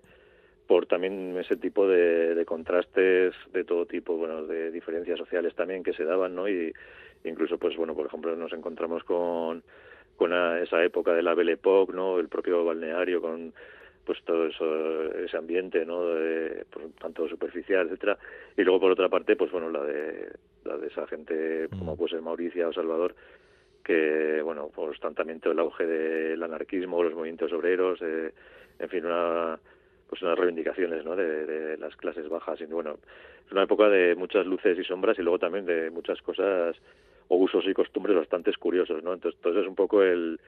[0.66, 5.82] por también ese tipo de, de contrastes de todo tipo, bueno, de diferencias sociales también
[5.82, 6.48] que se daban, ¿no?
[6.48, 6.72] Y
[7.24, 9.64] incluso, pues bueno, por ejemplo, nos encontramos con,
[10.16, 12.20] con esa época de la Belle Époque, ¿no?
[12.20, 13.52] El propio balneario con
[14.10, 16.04] pues todo eso, ese ambiente, ¿no?
[16.04, 18.18] De, pues, tanto superficial, etcétera.
[18.56, 20.32] Y luego por otra parte, pues bueno, la de
[20.64, 21.96] la de esa gente como Mm.
[21.96, 23.14] pues el Mauricia o Salvador
[23.84, 28.32] que bueno pues también todo el auge del anarquismo los movimientos obreros eh,
[28.80, 29.58] en fin una
[30.08, 31.14] pues unas reivindicaciones ¿no?
[31.14, 32.98] de, de las clases bajas y bueno
[33.46, 36.76] es una época de muchas luces y sombras y luego también de muchas cosas
[37.28, 40.38] o usos y costumbres bastante curiosos no entonces todo eso es un poco el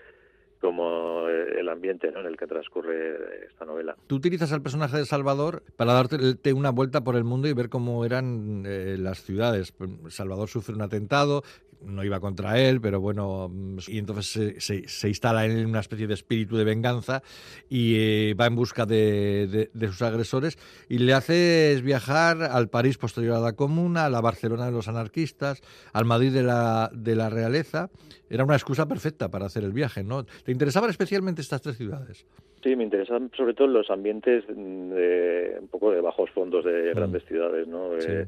[0.63, 2.21] como el ambiente ¿no?
[2.21, 6.71] en el que transcurre esta novela Tú utilizas al personaje de Salvador para darte una
[6.71, 9.75] vuelta por el mundo y ver cómo eran eh, las ciudades.
[10.09, 11.43] Salvador sufre un atentado,
[11.85, 15.67] no iba contra él, pero bueno, mm, y entonces se, se- se instala en él
[15.67, 17.23] una especie de espíritu de venganza
[17.69, 22.69] y eh, va en busca de, de- de sus agresores y le haces viajar al
[22.69, 25.61] París posterior a la Comuna, a la Barcelona de los anarquistas,
[25.93, 27.91] al Madrid de la, de la realeza.
[28.31, 30.25] Era una excusa perfecta para hacer el viaje, ¿no?
[30.25, 32.27] ¿Te interesaban especialmente estas tres ciudades?
[32.63, 36.93] Sí, me interesan sobre todo los ambientes mm, de un poco de bajos fondos de
[36.93, 36.97] Mm.
[36.97, 37.91] grandes ciudades, ¿no?
[37.99, 38.07] Sí.
[38.09, 38.27] Eh,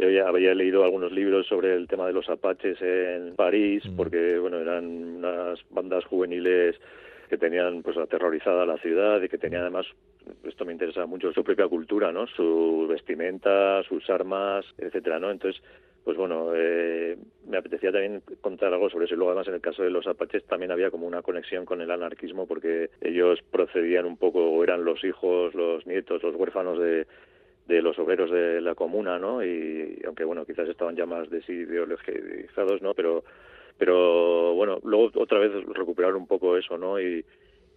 [0.00, 3.96] yo ya había leído algunos libros sobre el tema de los apaches en París, Mm.
[3.96, 6.76] porque bueno, eran unas bandas juveniles
[7.28, 9.86] que tenían pues aterrorizada la ciudad y que tenían además
[10.44, 12.26] esto me interesa mucho su propia cultura, ¿no?
[12.26, 15.30] Su vestimenta, sus armas, etcétera, ¿no?
[15.30, 15.62] Entonces
[16.04, 19.14] pues bueno, eh, me apetecía también contar algo sobre eso.
[19.14, 21.80] Y luego, además, en el caso de los apaches también había como una conexión con
[21.82, 26.78] el anarquismo porque ellos procedían un poco, o eran los hijos, los nietos, los huérfanos
[26.78, 27.06] de,
[27.66, 29.44] de los obreros de la comuna, ¿no?
[29.44, 32.94] Y aunque, bueno, quizás estaban ya más desideologizados, ¿no?
[32.94, 33.24] Pero,
[33.78, 37.00] pero bueno, luego otra vez recuperaron un poco eso, ¿no?
[37.00, 37.24] Y,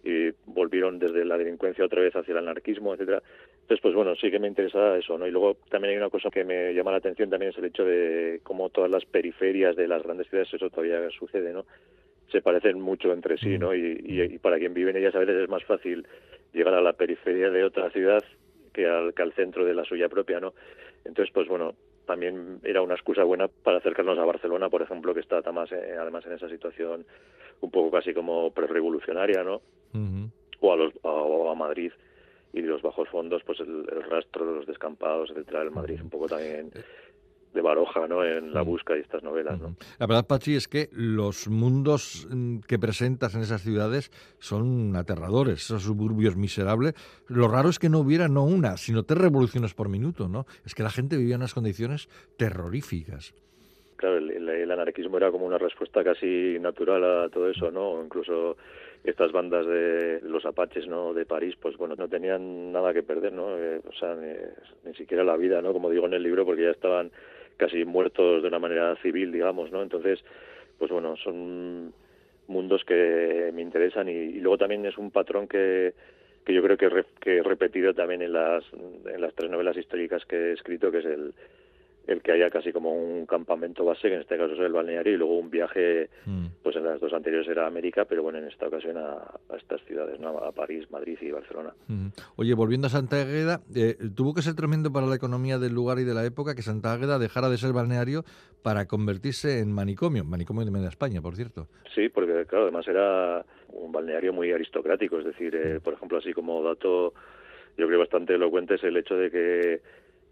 [0.04, 3.22] y volvieron desde la delincuencia otra vez hacia el anarquismo, etcétera.
[3.62, 5.26] Entonces, pues bueno, sí que me interesa eso, ¿no?
[5.26, 7.84] Y luego también hay una cosa que me llama la atención también es el hecho
[7.84, 11.64] de cómo todas las periferias de las grandes ciudades, eso todavía sucede, ¿no?
[12.30, 13.74] Se parecen mucho entre sí, ¿no?
[13.74, 16.06] Y, y, y para quien vive en ellas a veces es más fácil
[16.52, 18.22] llegar a la periferia de otra ciudad
[18.74, 20.52] que al, que al centro de la suya propia, ¿no?
[21.04, 25.20] Entonces, pues bueno, también era una excusa buena para acercarnos a Barcelona, por ejemplo, que
[25.20, 27.06] está además, eh, además en esa situación
[27.60, 29.62] un poco casi como prerevolucionaria, ¿no?
[30.60, 31.92] O a, los, a, o a Madrid
[32.52, 36.00] y de los bajos fondos, pues el, el rastro de los descampados, etcétera, el Madrid
[36.02, 36.70] un poco también
[37.54, 38.24] de Baroja, ¿no?
[38.24, 38.72] En la Ujú.
[38.72, 39.76] busca de estas novelas, ¿no?
[39.98, 45.62] La verdad, Pachi, es que los mundos mm, que presentas en esas ciudades son aterradores,
[45.62, 46.94] esos suburbios miserables.
[47.28, 50.46] Lo raro es que no hubiera no una, sino tres revoluciones por minuto, ¿no?
[50.66, 53.34] Es que la gente vivía en unas condiciones terroríficas.
[53.96, 58.02] Claro, el, el- anarquismo era como una respuesta casi natural a todo eso, ¿no?
[58.04, 58.56] Incluso
[59.04, 61.14] estas bandas de los apaches, ¿no?
[61.14, 63.56] De París, pues bueno, no tenían nada que perder, ¿no?
[63.56, 64.32] Eh, o sea, ni,
[64.84, 65.72] ni siquiera la vida, ¿no?
[65.72, 67.12] Como digo en el libro, porque ya estaban
[67.56, 69.82] casi muertos de una manera civil, digamos, ¿no?
[69.82, 70.20] Entonces,
[70.78, 71.92] pues bueno, son
[72.46, 75.94] mundos que me interesan y, luego también es un patrón que,
[76.44, 80.24] que yo creo que, que he repetido también en las, en las tres novelas históricas
[80.26, 81.34] que he escrito, que es el,
[82.06, 85.14] el que haya casi como un campamento base, que en este caso es el balneario,
[85.14, 86.46] y luego un viaje, mm.
[86.62, 89.16] pues en las dos anteriores era América, pero bueno, en esta ocasión a,
[89.56, 90.38] estas ciudades, ¿no?
[90.38, 91.72] a París, Madrid y Barcelona.
[91.88, 92.08] Mm.
[92.36, 95.98] Oye, volviendo a Santa Águeda, eh, tuvo que ser tremendo para la economía del lugar
[95.98, 98.24] y de la época que Santa Águeda dejara de ser balneario
[98.62, 101.68] para convertirse en manicomio, manicomio de Media España, por cierto.
[101.94, 105.82] Sí, porque claro, además era un balneario muy aristocrático, es decir, eh, mm.
[105.82, 107.14] por ejemplo, así como dato,
[107.76, 109.80] yo creo bastante elocuente es el hecho de que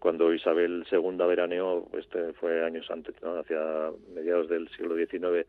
[0.03, 5.47] cuando Isabel II veraneó, este fue años antes, hacia mediados del siglo XIX,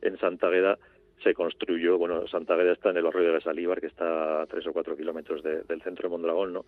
[0.00, 0.76] en Santa Agueda,
[1.22, 4.66] se construyó, bueno, Santa Agueda está en el barrio de Salíbar, que está a tres
[4.66, 6.64] o cuatro kilómetros del centro de Mondragón, ¿no?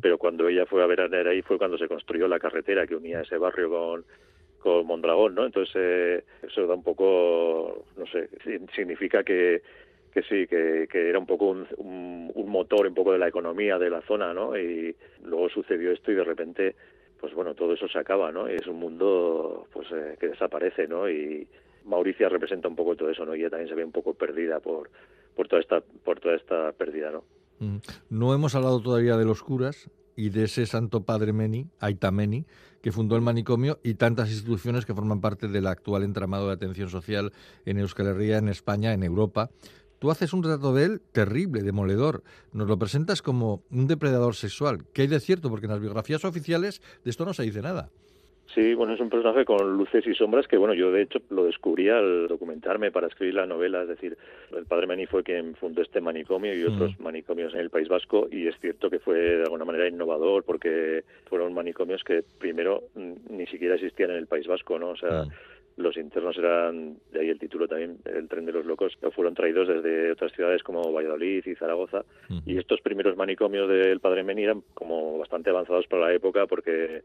[0.00, 3.20] Pero cuando ella fue a veranear ahí fue cuando se construyó la carretera que unía
[3.20, 4.04] ese barrio con,
[4.58, 5.44] con Mondragón, ¿no?
[5.44, 8.30] Entonces, eh, eso da un poco, no sé,
[8.74, 9.60] significa que
[10.12, 13.78] que sí, que, que era un poco un, un, motor un poco de la economía
[13.78, 14.58] de la zona, ¿no?
[14.58, 14.94] Y
[15.24, 16.74] luego sucedió esto y de repente,
[17.20, 18.48] pues bueno, todo eso se acaba, ¿no?
[18.48, 21.08] Es un mundo, pues, eh, que desaparece, ¿no?
[21.08, 21.46] Y
[21.84, 23.34] Mauricia representa un poco todo eso, ¿no?
[23.34, 24.90] Y ella también se ve un poco perdida por,
[25.36, 27.24] por toda esta, por toda esta pérdida, ¿no?
[27.60, 27.78] Mm.
[28.10, 32.44] No hemos hablado todavía de los curas y de ese santo padre Meni, Aitameni,
[32.82, 36.88] que fundó el manicomio y tantas instituciones que forman parte del actual entramado de atención
[36.88, 37.32] social
[37.64, 39.50] en Euskal Herria, en España, en Europa.
[40.00, 42.22] Tú haces un retrato de él terrible, demoledor.
[42.54, 44.78] Nos lo presentas como un depredador sexual.
[44.94, 45.50] ¿Qué hay de cierto?
[45.50, 47.90] Porque en las biografías oficiales de esto no se dice nada.
[48.54, 51.44] Sí, bueno, es un personaje con luces y sombras que, bueno, yo de hecho lo
[51.44, 53.82] descubrí al documentarme para escribir la novela.
[53.82, 54.16] Es decir,
[54.56, 57.02] el padre Meni fue quien fundó este manicomio y otros mm.
[57.02, 61.04] manicomios en el País Vasco y es cierto que fue de alguna manera innovador porque
[61.26, 64.88] fueron manicomios que primero ni siquiera existían en el País Vasco, ¿no?
[64.88, 65.30] O sea, mm
[65.80, 69.68] los internos eran, de ahí el título también, el tren de los locos, fueron traídos
[69.68, 72.04] desde otras ciudades como Valladolid y Zaragoza.
[72.46, 77.02] Y estos primeros manicomios del Padre Meni eran como bastante avanzados para la época porque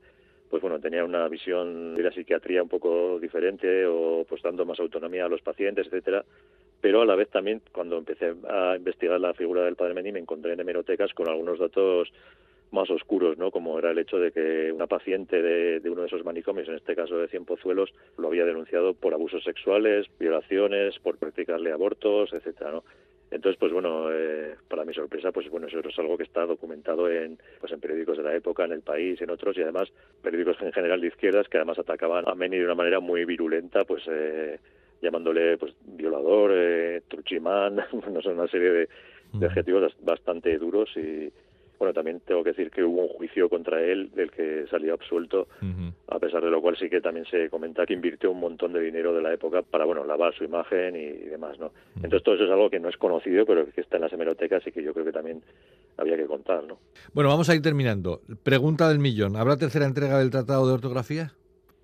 [0.50, 4.80] pues bueno, tenía una visión de la psiquiatría un poco diferente o pues dando más
[4.80, 6.24] autonomía a los pacientes, etcétera.
[6.82, 10.20] Pero a la vez también, cuando empecé a investigar la figura del Padre Meni, me
[10.20, 12.12] encontré en hemerotecas con algunos datos
[12.72, 13.52] más oscuros, ¿no?
[13.52, 16.96] Como era el hecho de que una paciente de, uno de esos manicomios, en este
[16.96, 22.72] caso de Cien Pozuelos, lo había denunciado por abusos sexuales, violaciones, por practicarle abortos, etcétera,
[22.72, 22.84] ¿no?
[23.32, 27.10] Entonces, pues bueno, eh, para mi sorpresa, pues bueno, eso es algo que está documentado
[27.10, 29.92] en, pues en periódicos de la época, en el país, en otros, y además
[30.22, 33.84] periódicos en general de izquierdas que además atacaban a Meni de una manera muy virulenta,
[33.84, 34.60] pues eh,
[35.02, 37.76] llamándole pues violador, eh, truchimán,
[38.12, 38.90] no sé, una serie de,
[39.34, 41.32] de adjetivos bastante duros y,
[41.78, 45.48] bueno, también tengo que decir que hubo un juicio contra él del que salió absuelto,
[46.08, 48.82] a pesar de lo cual sí que también se comenta que invirtió un montón de
[48.82, 51.72] dinero de la época para, bueno, lavar su imagen y, demás, ¿no?
[51.96, 54.66] Entonces todo eso es algo que no es conocido, pero que está en las hemerotecas
[54.68, 55.42] y que yo creo que también
[55.98, 56.78] había que contar, ¿no?
[57.14, 58.22] Bueno, vamos a ir terminando.
[58.44, 59.36] Pregunta del millón.
[59.36, 61.32] ¿Habrá tercera entrega del Tratado de Ortografía?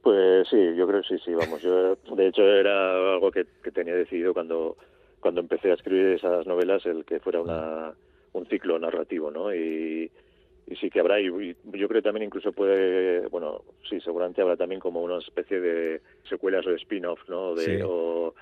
[0.02, 1.62] Pues sí, yo creo que sí, sí, vamos.
[1.62, 4.78] Yo, de hecho, era algo que, que tenía decidido cuando,
[5.20, 7.94] cuando empecé a escribir esas novelas, el que fuera una
[8.34, 9.54] un ciclo narrativo, ¿no?
[9.54, 10.12] Y,
[10.68, 14.56] y sí que habrá, y, yo creo que también incluso puede, bueno, sí, seguramente habrá
[14.56, 17.56] también como una especie de secuelas o de spin-off, ¿no?
[17.56, 18.34] De, o,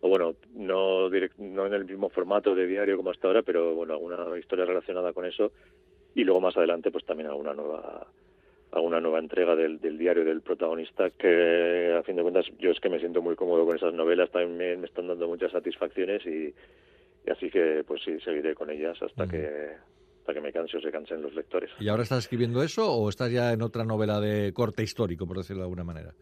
[0.00, 3.94] o, bueno, no, no en el mismo formato de diario como hasta ahora, pero bueno,
[3.94, 5.52] alguna historia relacionada con eso.
[6.14, 8.06] Y luego más adelante, pues también alguna nueva
[8.72, 12.78] alguna nueva entrega del, del, diario del protagonista que a fin de cuentas yo es
[12.78, 16.24] que me siento muy cómodo con esas novelas también me, me están dando muchas satisfacciones
[16.24, 16.54] y,
[17.26, 19.76] y así que pues sí seguiré con ellas hasta que
[20.20, 21.70] hasta que me canse o se cansen los lectores.
[21.80, 25.38] ¿Y ahora estás escribiendo eso o estás ya en otra novela de corte histórico, por
[25.38, 26.14] decirlo de alguna manera?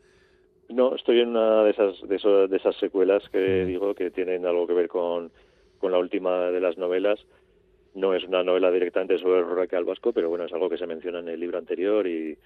[0.69, 4.67] No, estoy en una de esas de, de esas secuelas que digo que tienen algo
[4.67, 5.31] que ver con,
[5.79, 7.19] con la última de las novelas.
[7.95, 10.87] No es una novela directamente sobre el rural vasco, pero bueno, es algo que se
[10.87, 12.37] menciona en el libro anterior y,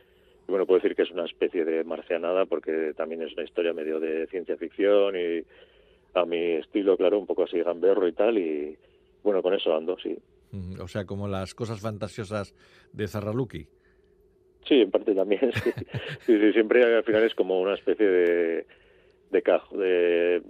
[0.47, 3.99] bueno, puedo decir que es una especie de marcianada porque también es una historia medio
[3.99, 5.43] de ciencia ficción y
[6.15, 8.77] a mi estilo, claro, un poco así gamberro y tal, y
[9.23, 10.17] bueno, con eso ando, sí.
[10.81, 12.55] O sea, como las cosas fantasiosas
[12.93, 13.67] de Zarraluki.
[14.69, 15.51] Sí, en parte también.
[16.27, 16.39] Sí.
[16.39, 18.67] sí, siempre al final es como una especie de
[19.33, 20.43] de, cajo, de,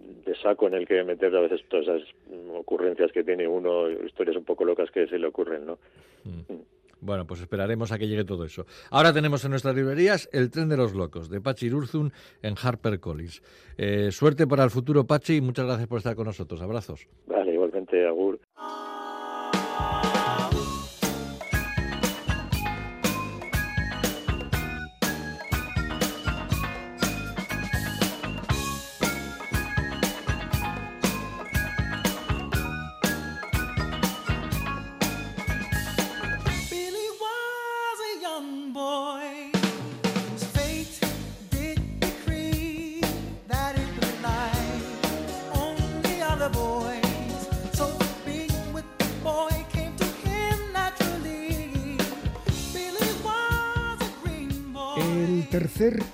[0.42, 2.08] saco en el que meter a veces todas esas
[2.52, 5.78] ocurrencias que tiene uno, historias un poco locas que se le ocurren, ¿no?
[6.24, 6.62] Mm.
[7.02, 8.64] Bueno, pues esperaremos a que llegue todo eso.
[8.90, 13.42] Ahora tenemos en nuestras librerías El tren de los locos, de Pachi Urzun en HarperCollins.
[13.76, 16.62] Eh, suerte para el futuro, Pachi, y muchas gracias por estar con nosotros.
[16.62, 17.08] Abrazos.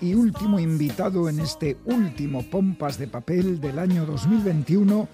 [0.00, 5.06] Y último invitado en este último Pompas de Papel del año 2021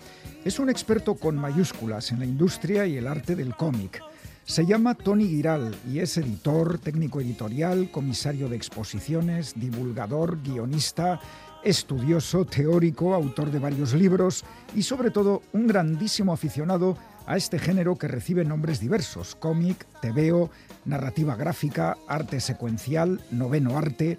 [0.44, 4.00] es un experto con mayúsculas en la industria y el arte del cómic.
[4.44, 11.18] Se llama Tony Giral y es editor, técnico editorial, comisario de exposiciones, divulgador, guionista,
[11.64, 14.44] estudioso, teórico, autor de varios libros
[14.76, 16.96] y sobre todo un grandísimo aficionado
[17.26, 20.50] a este género que recibe nombres diversos, cómic, tebeo,
[20.84, 24.18] narrativa gráfica, arte secuencial, noveno arte.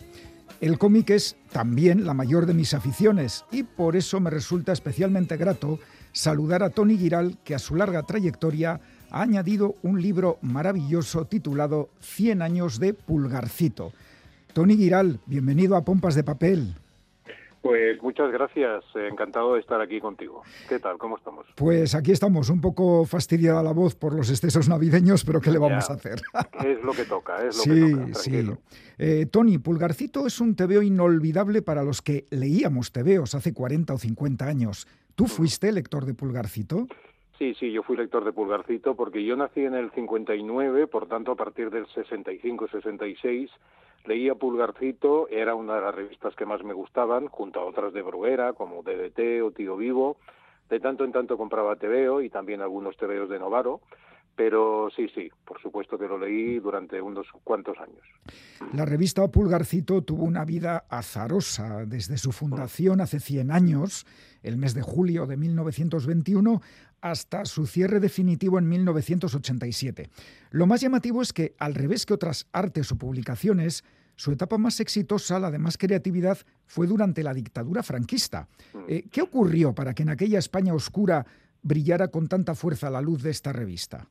[0.62, 5.38] El cómic es también la mayor de mis aficiones y por eso me resulta especialmente
[5.38, 5.80] grato
[6.12, 8.80] saludar a Tony Giral, que a su larga trayectoria
[9.12, 13.92] ha añadido un libro maravilloso titulado 100 años de Pulgarcito.
[14.54, 16.76] Tony Giral, bienvenido a Pompas de Papel.
[17.66, 20.44] Pues muchas gracias, encantado de estar aquí contigo.
[20.70, 21.00] ¿Qué tal?
[21.00, 21.48] ¿Cómo estamos?
[21.56, 25.58] Pues aquí estamos, un poco fastidiada la voz por los excesos navideños, pero ¿qué le
[25.58, 26.22] vamos a hacer?
[26.64, 28.14] Es lo que toca, es lo sí, que toca.
[28.14, 28.52] Sí,
[29.00, 33.98] eh, Tony, Pulgarcito es un tebeo inolvidable para los que leíamos tebeos hace 40 o
[33.98, 34.88] 50 años.
[35.16, 36.86] ¿Tú fuiste lector de Pulgarcito?
[37.40, 41.32] Sí, sí, yo fui lector de Pulgarcito porque yo nací en el 59, por tanto
[41.32, 43.50] a partir del 65-66
[44.08, 48.02] leía Pulgarcito, era una de las revistas que más me gustaban, junto a otras de
[48.02, 50.18] Bruguera, como DDT o Tío Vivo.
[50.70, 53.82] De tanto en tanto compraba Tebeo y también algunos Tebeos de Novaro.
[54.36, 58.02] Pero sí, sí, por supuesto que lo leí durante unos cuantos años.
[58.74, 64.06] La revista Pulgarcito tuvo una vida azarosa desde su fundación hace 100 años,
[64.44, 66.62] el mes de julio de 1921,
[67.02, 70.10] hasta su cierre definitivo en 1987.
[70.52, 73.84] Lo más llamativo es que, al revés que otras artes o publicaciones,
[74.16, 78.48] su etapa más exitosa, la de más creatividad, fue durante la dictadura franquista.
[78.88, 81.26] Eh, ¿Qué ocurrió para que en aquella España oscura
[81.62, 84.08] brillara con tanta fuerza la luz de esta revista?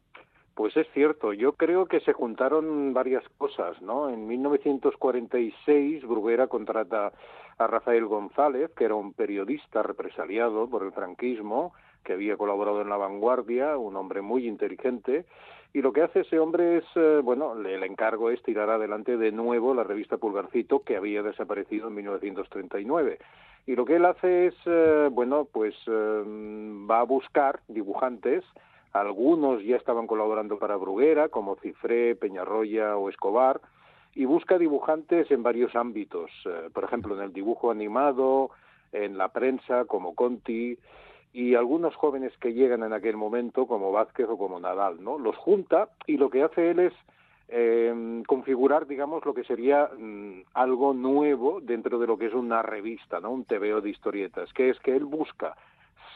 [0.55, 4.09] Pues es cierto, yo creo que se juntaron varias cosas, ¿no?
[4.09, 7.13] En 1946 Bruguera contrata
[7.59, 11.73] a Rafael González, que era un periodista represaliado por el franquismo,
[12.05, 15.25] que había colaborado en La Vanguardia, un hombre muy inteligente,
[15.75, 19.33] y lo que hace ese hombre es, eh, bueno, el encargo es tirar adelante de
[19.33, 23.19] nuevo la revista Pulgarcito, que había desaparecido en 1939.
[23.67, 26.23] Y lo que él hace es, eh, bueno, pues eh,
[26.89, 28.45] va a buscar dibujantes,
[28.93, 33.61] algunos ya estaban colaborando para Bruguera, como Cifré, Peñarroya o Escobar,
[34.15, 36.31] y busca dibujantes en varios ámbitos,
[36.73, 38.51] por ejemplo, en el dibujo animado,
[38.93, 40.79] en la prensa, como Conti,
[41.35, 45.19] y algunos jóvenes que llegan en aquel momento, como Vázquez o como Nadal, ¿no?
[45.19, 46.93] Los junta y lo que hace él es
[47.49, 52.63] eh, configurar, digamos, lo que sería mm, algo nuevo dentro de lo que es una
[52.63, 53.33] revista, ¿no?
[53.33, 55.57] Un TVO de historietas, que es que él busca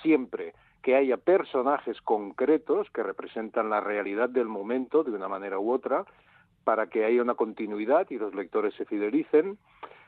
[0.03, 5.73] siempre que haya personajes concretos que representan la realidad del momento de una manera u
[5.73, 6.05] otra,
[6.63, 9.59] para que haya una continuidad y los lectores se fidelicen,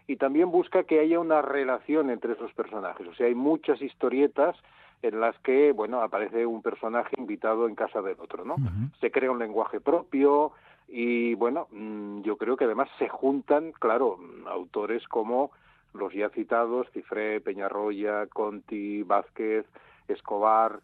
[0.06, 3.08] y también busca que haya una relación entre esos personajes.
[3.08, 4.56] O sea, hay muchas historietas
[5.02, 8.56] en las que, bueno, aparece un personaje invitado en casa del otro, ¿no?
[9.00, 10.52] Se crea un lenguaje propio
[10.88, 15.50] y, bueno, mm, yo creo que además se juntan, claro, autores como
[15.94, 19.66] los ya citados, Cifré, Peñarroya, Conti, Vázquez,
[20.08, 20.80] Escobar,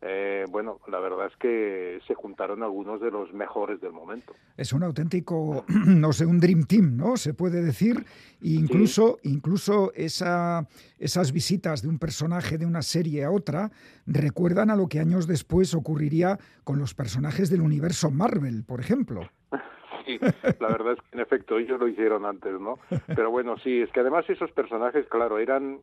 [0.00, 4.32] eh, bueno, la verdad es que se juntaron algunos de los mejores del momento.
[4.56, 7.16] Es un auténtico, no sé, un dream team, ¿no?
[7.16, 8.04] Se puede decir.
[8.40, 10.68] Incluso, incluso esa,
[11.00, 13.72] esas visitas de un personaje de una serie a otra
[14.06, 19.28] recuerdan a lo que años después ocurriría con los personajes del universo Marvel, por ejemplo.
[20.06, 20.18] Sí,
[20.58, 22.78] la verdad es que en efecto ellos lo hicieron antes, ¿no?
[23.14, 25.80] Pero bueno, sí, es que además esos personajes, claro, eran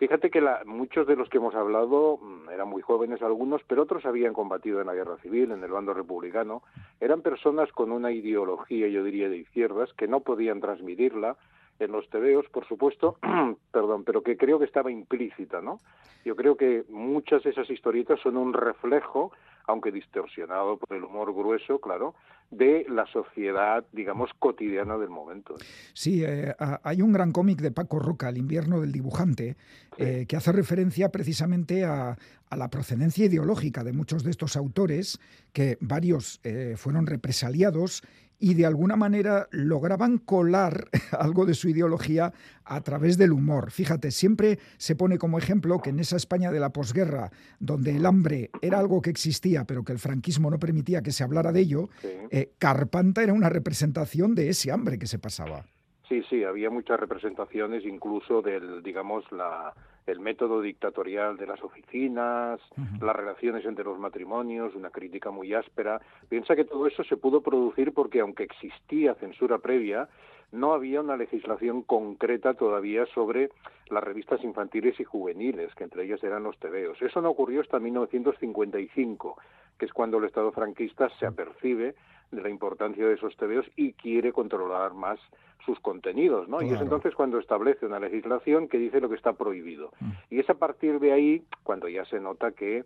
[0.00, 3.82] Fíjate que la, muchos de los que hemos hablado mm, eran muy jóvenes algunos, pero
[3.82, 6.62] otros habían combatido en la guerra civil, en el bando republicano.
[7.00, 11.36] Eran personas con una ideología, yo diría, de izquierdas, que no podían transmitirla
[11.78, 13.18] en los tebeos, por supuesto,
[13.72, 15.80] perdón, pero que creo que estaba implícita, ¿no?
[16.24, 19.32] Yo creo que muchas de esas historietas son un reflejo
[19.70, 22.14] aunque distorsionado por el humor grueso, claro,
[22.50, 25.54] de la sociedad, digamos, cotidiana del momento.
[25.92, 29.56] Sí, eh, hay un gran cómic de Paco Roca, El invierno del dibujante,
[29.96, 32.16] eh, que hace referencia precisamente a,
[32.50, 35.20] la procedencia ideológica de muchos de estos autores,
[35.52, 38.02] que varios eh, fueron represaliados
[38.40, 42.32] y de alguna manera lograban colar algo de su ideología
[42.64, 43.70] a través del humor.
[43.70, 48.06] Fíjate, siempre se pone como ejemplo que en esa España de la posguerra, donde el
[48.06, 51.60] hambre era algo que existía, pero que el franquismo no permitía que se hablara de
[51.60, 55.66] ello, eh, Carpanta era una representación de ese hambre que se pasaba.
[56.10, 59.72] Sí, sí, había muchas representaciones, incluso del, digamos, la,
[60.08, 62.58] el método dictatorial de las oficinas,
[63.00, 66.00] las relaciones entre los matrimonios, una crítica muy áspera.
[66.28, 70.08] Piensa que todo eso se pudo producir porque, aunque existía censura previa,
[70.50, 73.50] no había una legislación concreta todavía sobre
[73.88, 77.00] las revistas infantiles y juveniles, que entre ellas eran los tebeos.
[77.00, 79.38] Eso no ocurrió hasta 1955,
[79.78, 81.94] que es cuando el Estado franquista se apercibe
[82.30, 85.18] de la importancia de esos tebeos y quiere controlar más
[85.64, 86.62] sus contenidos, ¿no?
[86.62, 89.92] Y es entonces cuando establece una legislación que dice lo que está prohibido.
[90.00, 90.10] Mm.
[90.30, 92.84] Y es a partir de ahí cuando ya se nota que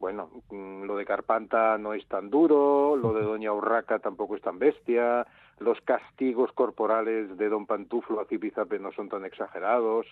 [0.00, 4.42] bueno, mm, lo de Carpanta no es tan duro, lo de Doña Urraca tampoco es
[4.42, 5.26] tan bestia,
[5.58, 10.06] los castigos corporales de Don Pantuflo a Zipizape no son tan exagerados.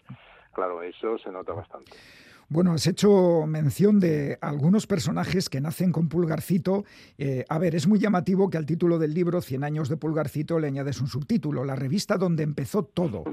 [0.53, 1.93] Claro, eso se nota bastante.
[2.51, 6.87] Bueno, has hecho mención de algunos personajes que nacen con Pulgarcito.
[7.19, 10.59] Eh, a ver, es muy llamativo que al título del libro, Cien años de Pulgarcito,
[10.59, 13.25] le añades un subtítulo, la revista donde empezó todo.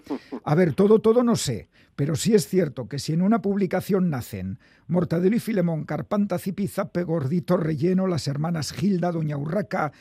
[0.43, 4.09] A ver, todo, todo no sé, pero sí es cierto que si en una publicación
[4.09, 9.93] nacen Mortadelo y Filemón, Carpanta, Zipizape, Gordito, Relleno, las hermanas Gilda, Doña Urraca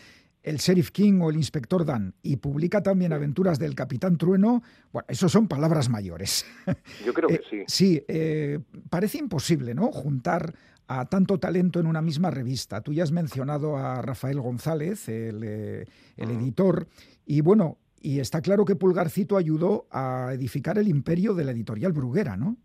[0.45, 5.07] el Sheriff King o el Inspector Dan y publica también aventuras del Capitán Trueno, bueno,
[5.09, 6.45] eso son palabras mayores.
[7.05, 7.64] Yo creo que eh, sí.
[7.66, 9.90] sí, eh, parece imposible, ¿no?
[9.90, 10.55] Juntar
[10.86, 12.82] a tanto talento en una misma revista.
[12.82, 15.86] Tú ya has mencionado a Rafael González, el, eh,
[16.18, 16.88] el editor,
[17.24, 21.92] y bueno, y está claro que Pulgarcito ayudó a edificar el imperio de la editorial
[21.92, 22.59] Bruguera, ¿no?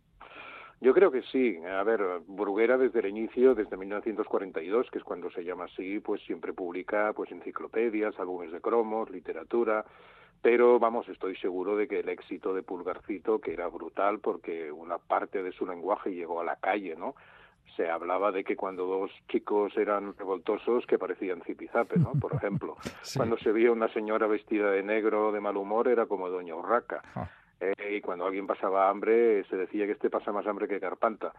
[0.81, 1.57] Yo creo que sí.
[1.65, 6.21] A ver, Bruguera desde el inicio, desde 1942, que es cuando se llama así, pues
[6.21, 9.85] siempre publica pues enciclopedias, álbumes de cromos, literatura,
[10.41, 14.97] pero vamos, estoy seguro de que el éxito de Pulgarcito, que era brutal porque una
[14.97, 17.15] parte de su lenguaje llegó a la calle, ¿no?
[17.75, 22.11] se hablaba de que cuando dos chicos eran revoltosos que parecían zipizape, ¿no?
[22.19, 22.75] Por ejemplo,
[23.15, 27.01] cuando se veía una señora vestida de negro de mal humor era como Doña Urraca.
[27.15, 27.29] Ah.
[27.61, 31.33] Eh, y cuando alguien pasaba hambre se decía que este pasa más hambre que Carpanta.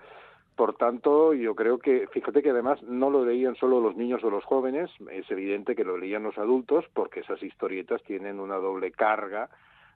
[0.55, 4.31] Por tanto, yo creo que, fíjate que además no lo leían solo los niños o
[4.31, 8.93] los jóvenes, es evidente que lo leían los adultos porque esas historietas tienen una doble
[8.93, 9.49] carga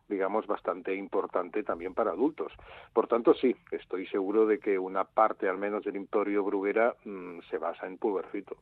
[0.08, 2.52] digamos, bastante importante también para adultos.
[2.92, 7.40] Por tanto, sí, estoy seguro de que una parte, al menos, del Imperio Bruguera mm,
[7.50, 8.56] se basa en Pulvercito.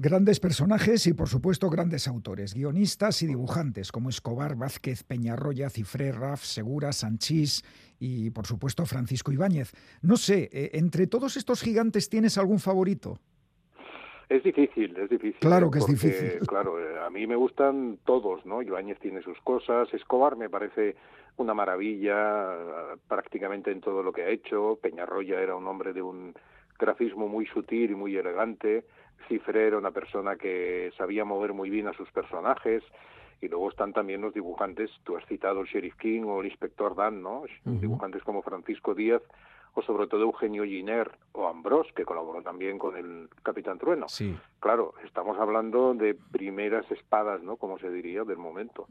[0.00, 6.12] Grandes personajes y, por supuesto, grandes autores, guionistas y dibujantes como Escobar, Vázquez, Peñarroya, Cifré,
[6.12, 7.64] Raf, Segura, Sanchís
[7.98, 9.72] y, por supuesto, Francisco Ibáñez.
[10.00, 13.18] No sé, eh, ¿entre todos estos gigantes tienes algún favorito?
[14.28, 15.40] Es difícil, es difícil.
[15.40, 16.38] Claro que es difícil.
[16.46, 18.62] Claro, eh, a mí me gustan todos, ¿no?
[18.62, 20.94] Ibáñez tiene sus cosas, Escobar me parece
[21.38, 22.54] una maravilla
[23.08, 26.34] prácticamente en todo lo que ha hecho, Peñarroya era un hombre de un
[26.78, 28.84] grafismo muy sutil y muy elegante,
[29.26, 32.82] Cifre era una persona que sabía mover muy bien a sus personajes,
[33.40, 36.94] y luego están también los dibujantes, tú has citado el Sheriff King o el Inspector
[36.96, 37.44] Dan, ¿no?
[37.64, 39.22] Dibujantes como Francisco Díaz
[39.74, 44.08] o sobre todo Eugenio Giner o Ambrose, que colaboró también con el Capitán Trueno.
[44.08, 44.36] Sí.
[44.58, 47.56] Claro, estamos hablando de primeras espadas, ¿no?
[47.56, 48.86] Como se diría, del momento.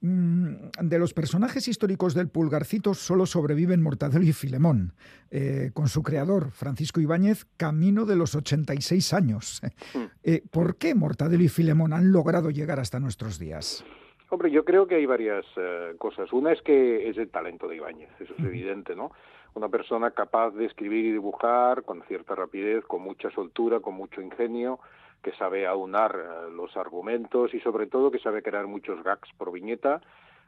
[0.00, 4.94] De los personajes históricos del Pulgarcito solo sobreviven Mortadelo y Filemón,
[5.30, 9.60] eh, con su creador, Francisco Ibáñez, camino de los 86 años.
[9.94, 10.04] Hmm.
[10.24, 13.84] Eh, ¿Por qué Mortadelo y Filemón han logrado llegar hasta nuestros días?
[14.30, 16.32] Hombre, yo creo que hay varias eh, cosas.
[16.32, 19.10] Una es que es el talento de Ibáñez, eso es evidente, ¿no?
[19.54, 24.22] Una persona capaz de escribir y dibujar con cierta rapidez, con mucha soltura, con mucho
[24.22, 24.78] ingenio,
[25.22, 29.52] que sabe aunar eh, los argumentos y sobre todo que sabe crear muchos gags por
[29.52, 30.00] viñeta.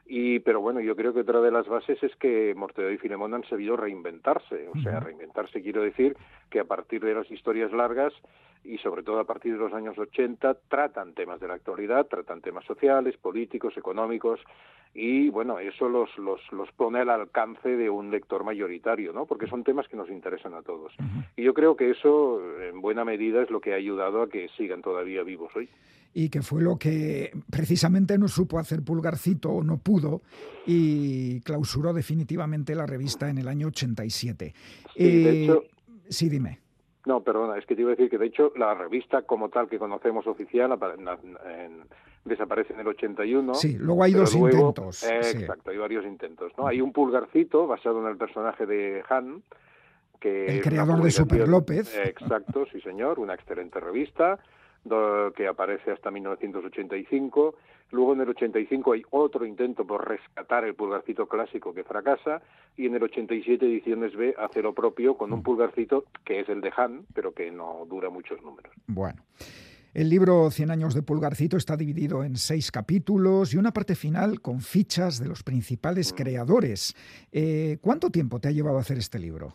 [0.05, 3.33] Y, pero bueno, yo creo que otra de las bases es que Mortadelo y Filemón
[3.33, 4.67] han sabido reinventarse.
[4.67, 6.17] O sea, reinventarse quiero decir
[6.49, 8.13] que a partir de las historias largas
[8.65, 12.41] y sobre todo a partir de los años 80 tratan temas de la actualidad, tratan
[12.41, 14.39] temas sociales, políticos, económicos
[14.93, 19.25] y bueno, eso los, los, los pone al alcance de un lector mayoritario, ¿no?
[19.25, 20.93] Porque son temas que nos interesan a todos.
[21.35, 24.49] Y yo creo que eso en buena medida es lo que ha ayudado a que
[24.55, 25.67] sigan todavía vivos hoy
[26.13, 30.21] y que fue lo que precisamente no supo hacer Pulgarcito o no pudo
[30.65, 34.53] y clausuró definitivamente la revista en el año 87.
[34.95, 35.63] Sí, de eh, hecho,
[36.07, 36.59] sí dime.
[37.05, 39.67] No, perdona, es que te iba a decir que de hecho la revista como tal
[39.67, 40.71] que conocemos oficial
[42.25, 43.53] desaparece en el 81.
[43.55, 45.03] Sí, luego hay dos intentos.
[45.03, 46.51] Exacto, hay varios intentos.
[46.57, 46.67] ¿no?
[46.67, 49.43] Hay un pulgarcito basado en el personaje de Han.
[50.19, 51.97] Que el creador de Super López.
[51.97, 54.39] Exacto, sí señor, una excelente revista
[55.35, 57.55] que aparece hasta 1985.
[57.91, 62.41] Luego en el 85 hay otro intento por rescatar el pulgarcito clásico que fracasa
[62.75, 65.43] y en el 87 Ediciones B hace lo propio con un mm.
[65.43, 68.73] pulgarcito que es el de Han, pero que no dura muchos números.
[68.87, 69.21] Bueno.
[69.93, 74.41] El libro Cien años de Pulgarcito está dividido en seis capítulos y una parte final
[74.41, 76.15] con fichas de los principales mm.
[76.15, 76.95] creadores.
[77.31, 79.53] Eh, ¿Cuánto tiempo te ha llevado a hacer este libro?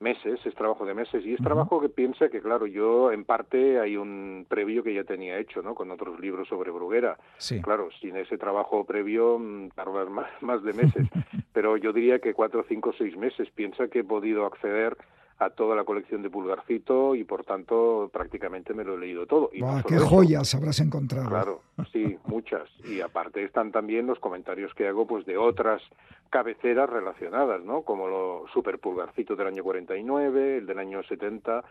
[0.00, 3.80] meses, es trabajo de meses y es trabajo que piensa que, claro, yo en parte
[3.80, 5.74] hay un previo que ya tenía hecho, ¿no?
[5.74, 7.16] Con otros libros sobre Bruguera.
[7.38, 7.62] Sí.
[7.62, 11.08] Claro, sin ese trabajo previo mm, tardas más, más de meses,
[11.52, 13.48] pero yo diría que cuatro, cinco, seis meses.
[13.54, 14.96] Piensa que he podido acceder
[15.38, 19.50] a toda la colección de Pulgarcito y por tanto prácticamente me lo he leído todo.
[19.52, 21.28] Y Buah, ¡Qué eso, joyas habrás encontrado!
[21.28, 21.60] Claro,
[21.92, 22.68] sí, muchas.
[22.84, 25.82] Y aparte están también los comentarios que hago pues de otras
[26.30, 27.82] cabeceras relacionadas, ¿no?
[27.82, 31.62] Como lo Super Pulgarcito del año 49, el del año 70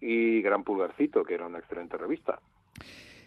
[0.00, 2.38] y Gran Pulgarcito, que era una excelente revista.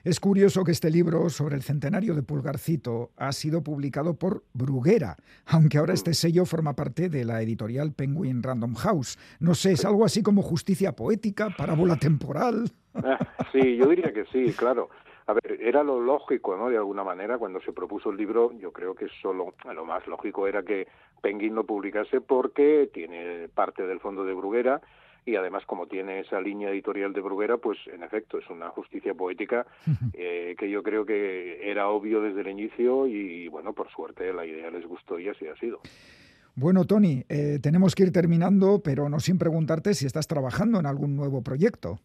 [0.08, 5.18] Es curioso que este libro sobre el centenario de Pulgarcito ha sido publicado por Bruguera,
[5.45, 9.20] aunque ahora este sello forma parte de la editorial Penguin Random House.
[9.41, 12.72] No sé, es algo así como justicia poética, parábola temporal.
[12.93, 13.20] Ah,
[13.51, 14.89] Sí, yo diría que sí, claro.
[15.26, 16.70] A ver, era lo lógico, ¿no?
[16.70, 20.47] De alguna manera, cuando se propuso el libro, yo creo que solo lo más lógico
[20.47, 20.88] era que
[21.22, 24.80] Penguin lo publicase porque tiene parte del fondo de Bruguera
[25.28, 29.14] y además como tiene esa línea editorial de Bruguera, pues en efecto es una justicia
[29.14, 29.68] poética
[30.14, 34.46] eh, que yo creo que era obvio desde el inicio y bueno, por suerte la
[34.46, 35.82] idea les gustó y así ha sido.
[36.56, 40.86] Bueno, Tony, eh, tenemos que ir terminando, pero no sin preguntarte si estás trabajando en
[40.86, 42.00] algún nuevo proyecto.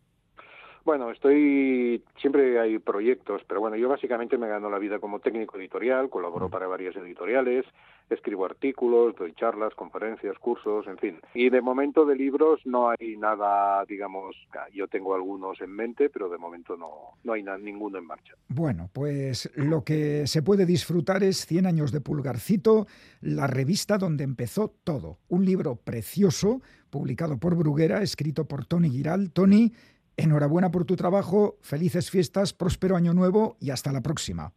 [0.84, 5.58] Bueno, estoy siempre hay proyectos, pero bueno, yo básicamente me gano la vida como técnico
[5.58, 7.64] editorial, colaboro para varias editoriales,
[8.10, 11.20] escribo artículos, doy charlas, conferencias, cursos, en fin.
[11.34, 14.36] Y de momento de libros no hay nada, digamos,
[14.72, 18.34] yo tengo algunos en mente, pero de momento no no hay ninguno en marcha.
[18.48, 22.86] Bueno, pues lo que se puede disfrutar es 100 años de Pulgarcito,
[23.20, 25.18] la revista donde empezó todo.
[25.28, 26.60] Un libro precioso,
[26.90, 29.30] publicado por Bruguera, escrito por Tony Giral.
[29.30, 29.72] Tony,
[30.16, 34.52] enhorabuena por tu trabajo, felices fiestas, próspero año nuevo y hasta la próxima.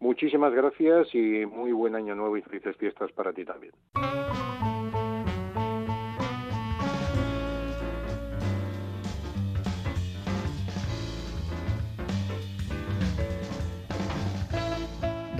[0.00, 3.72] Muchísimas gracias y muy buen año nuevo y felices fiestas para ti también.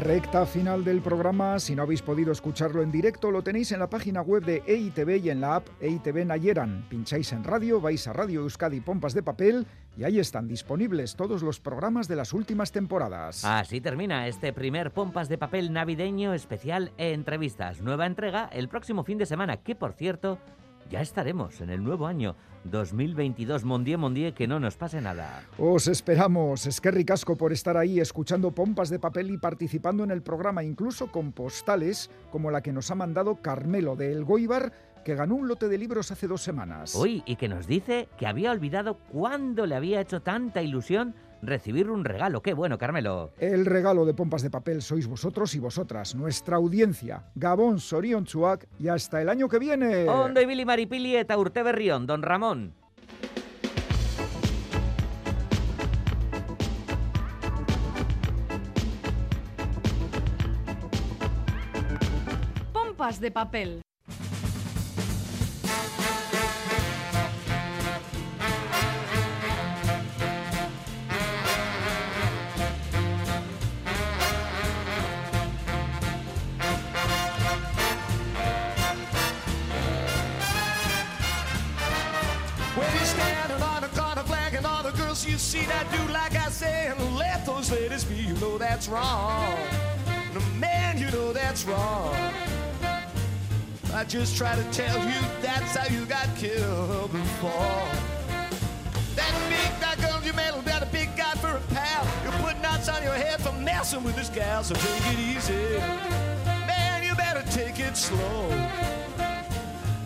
[0.00, 3.90] Recta final del programa, si no habéis podido escucharlo en directo, lo tenéis en la
[3.90, 6.86] página web de EITV y en la app EITV Nayeran.
[6.88, 9.66] Pincháis en radio, vais a Radio Euskadi Pompas de Papel
[9.98, 13.44] y ahí están disponibles todos los programas de las últimas temporadas.
[13.44, 17.82] Así termina este primer Pompas de Papel navideño especial e entrevistas.
[17.82, 20.38] Nueva entrega el próximo fin de semana, que por cierto,
[20.90, 23.64] ya estaremos en el nuevo año 2022.
[23.64, 25.44] Mondié, Mondié, que no nos pase nada.
[25.56, 26.66] Os esperamos.
[26.66, 30.64] Es que ricasco por estar ahí escuchando pompas de papel y participando en el programa,
[30.64, 34.72] incluso con postales como la que nos ha mandado Carmelo de El Goibar,
[35.04, 36.94] que ganó un lote de libros hace dos semanas.
[36.94, 41.90] Uy, y que nos dice que había olvidado cuándo le había hecho tanta ilusión recibir
[41.90, 42.42] un regalo.
[42.42, 43.32] Qué bueno, Carmelo.
[43.38, 47.24] El regalo de pompas de papel sois vosotros y vosotras, nuestra audiencia.
[47.34, 50.08] Gabón, Sorion Chuac y hasta el año que viene.
[50.08, 52.74] Ondo ibili maripili eta urte berrión, don Ramón.
[62.72, 63.82] Pompas de papel.
[85.50, 89.52] See that do like I say and let those ladies be, you know that's wrong.
[90.32, 92.14] No, man, you know that's wrong.
[93.92, 97.82] I just try to tell you that's how you got killed before.
[99.16, 102.06] That big that girl you met got a big guy for a pal.
[102.24, 105.78] You put knots on your head for messing with this gal, so take it easy.
[106.70, 108.46] Man, you better take it slow.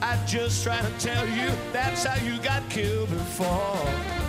[0.00, 4.23] I just trying to tell you that's how you got killed before.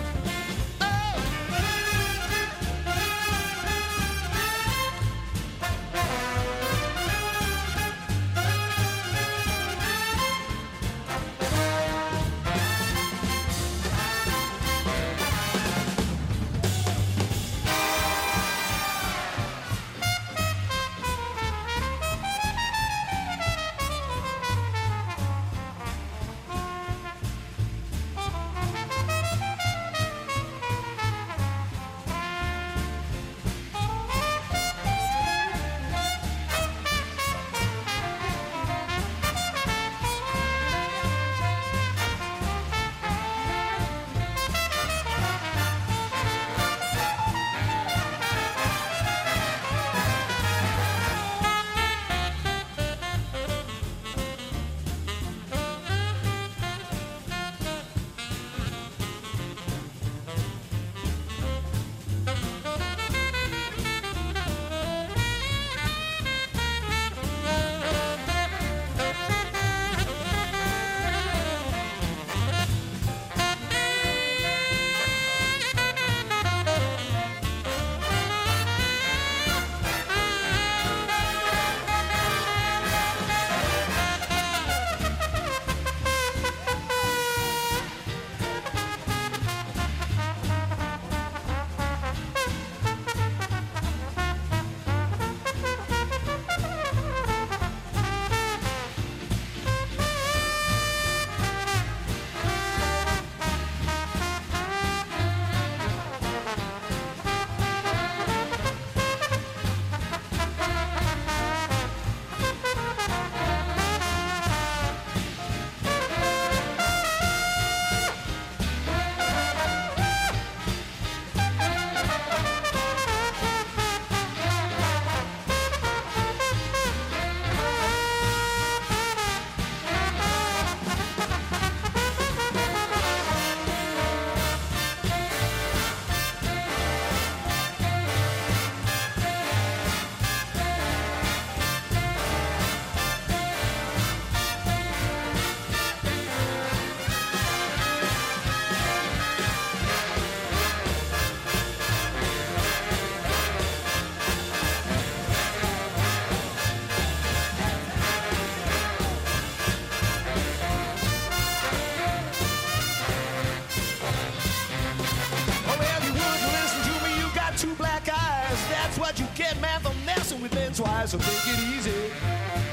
[171.06, 172.10] So take it easy.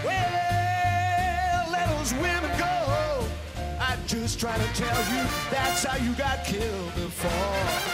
[0.03, 3.27] Well, let those women go.
[3.79, 7.92] I'm just trying to tell you that's how you got killed before.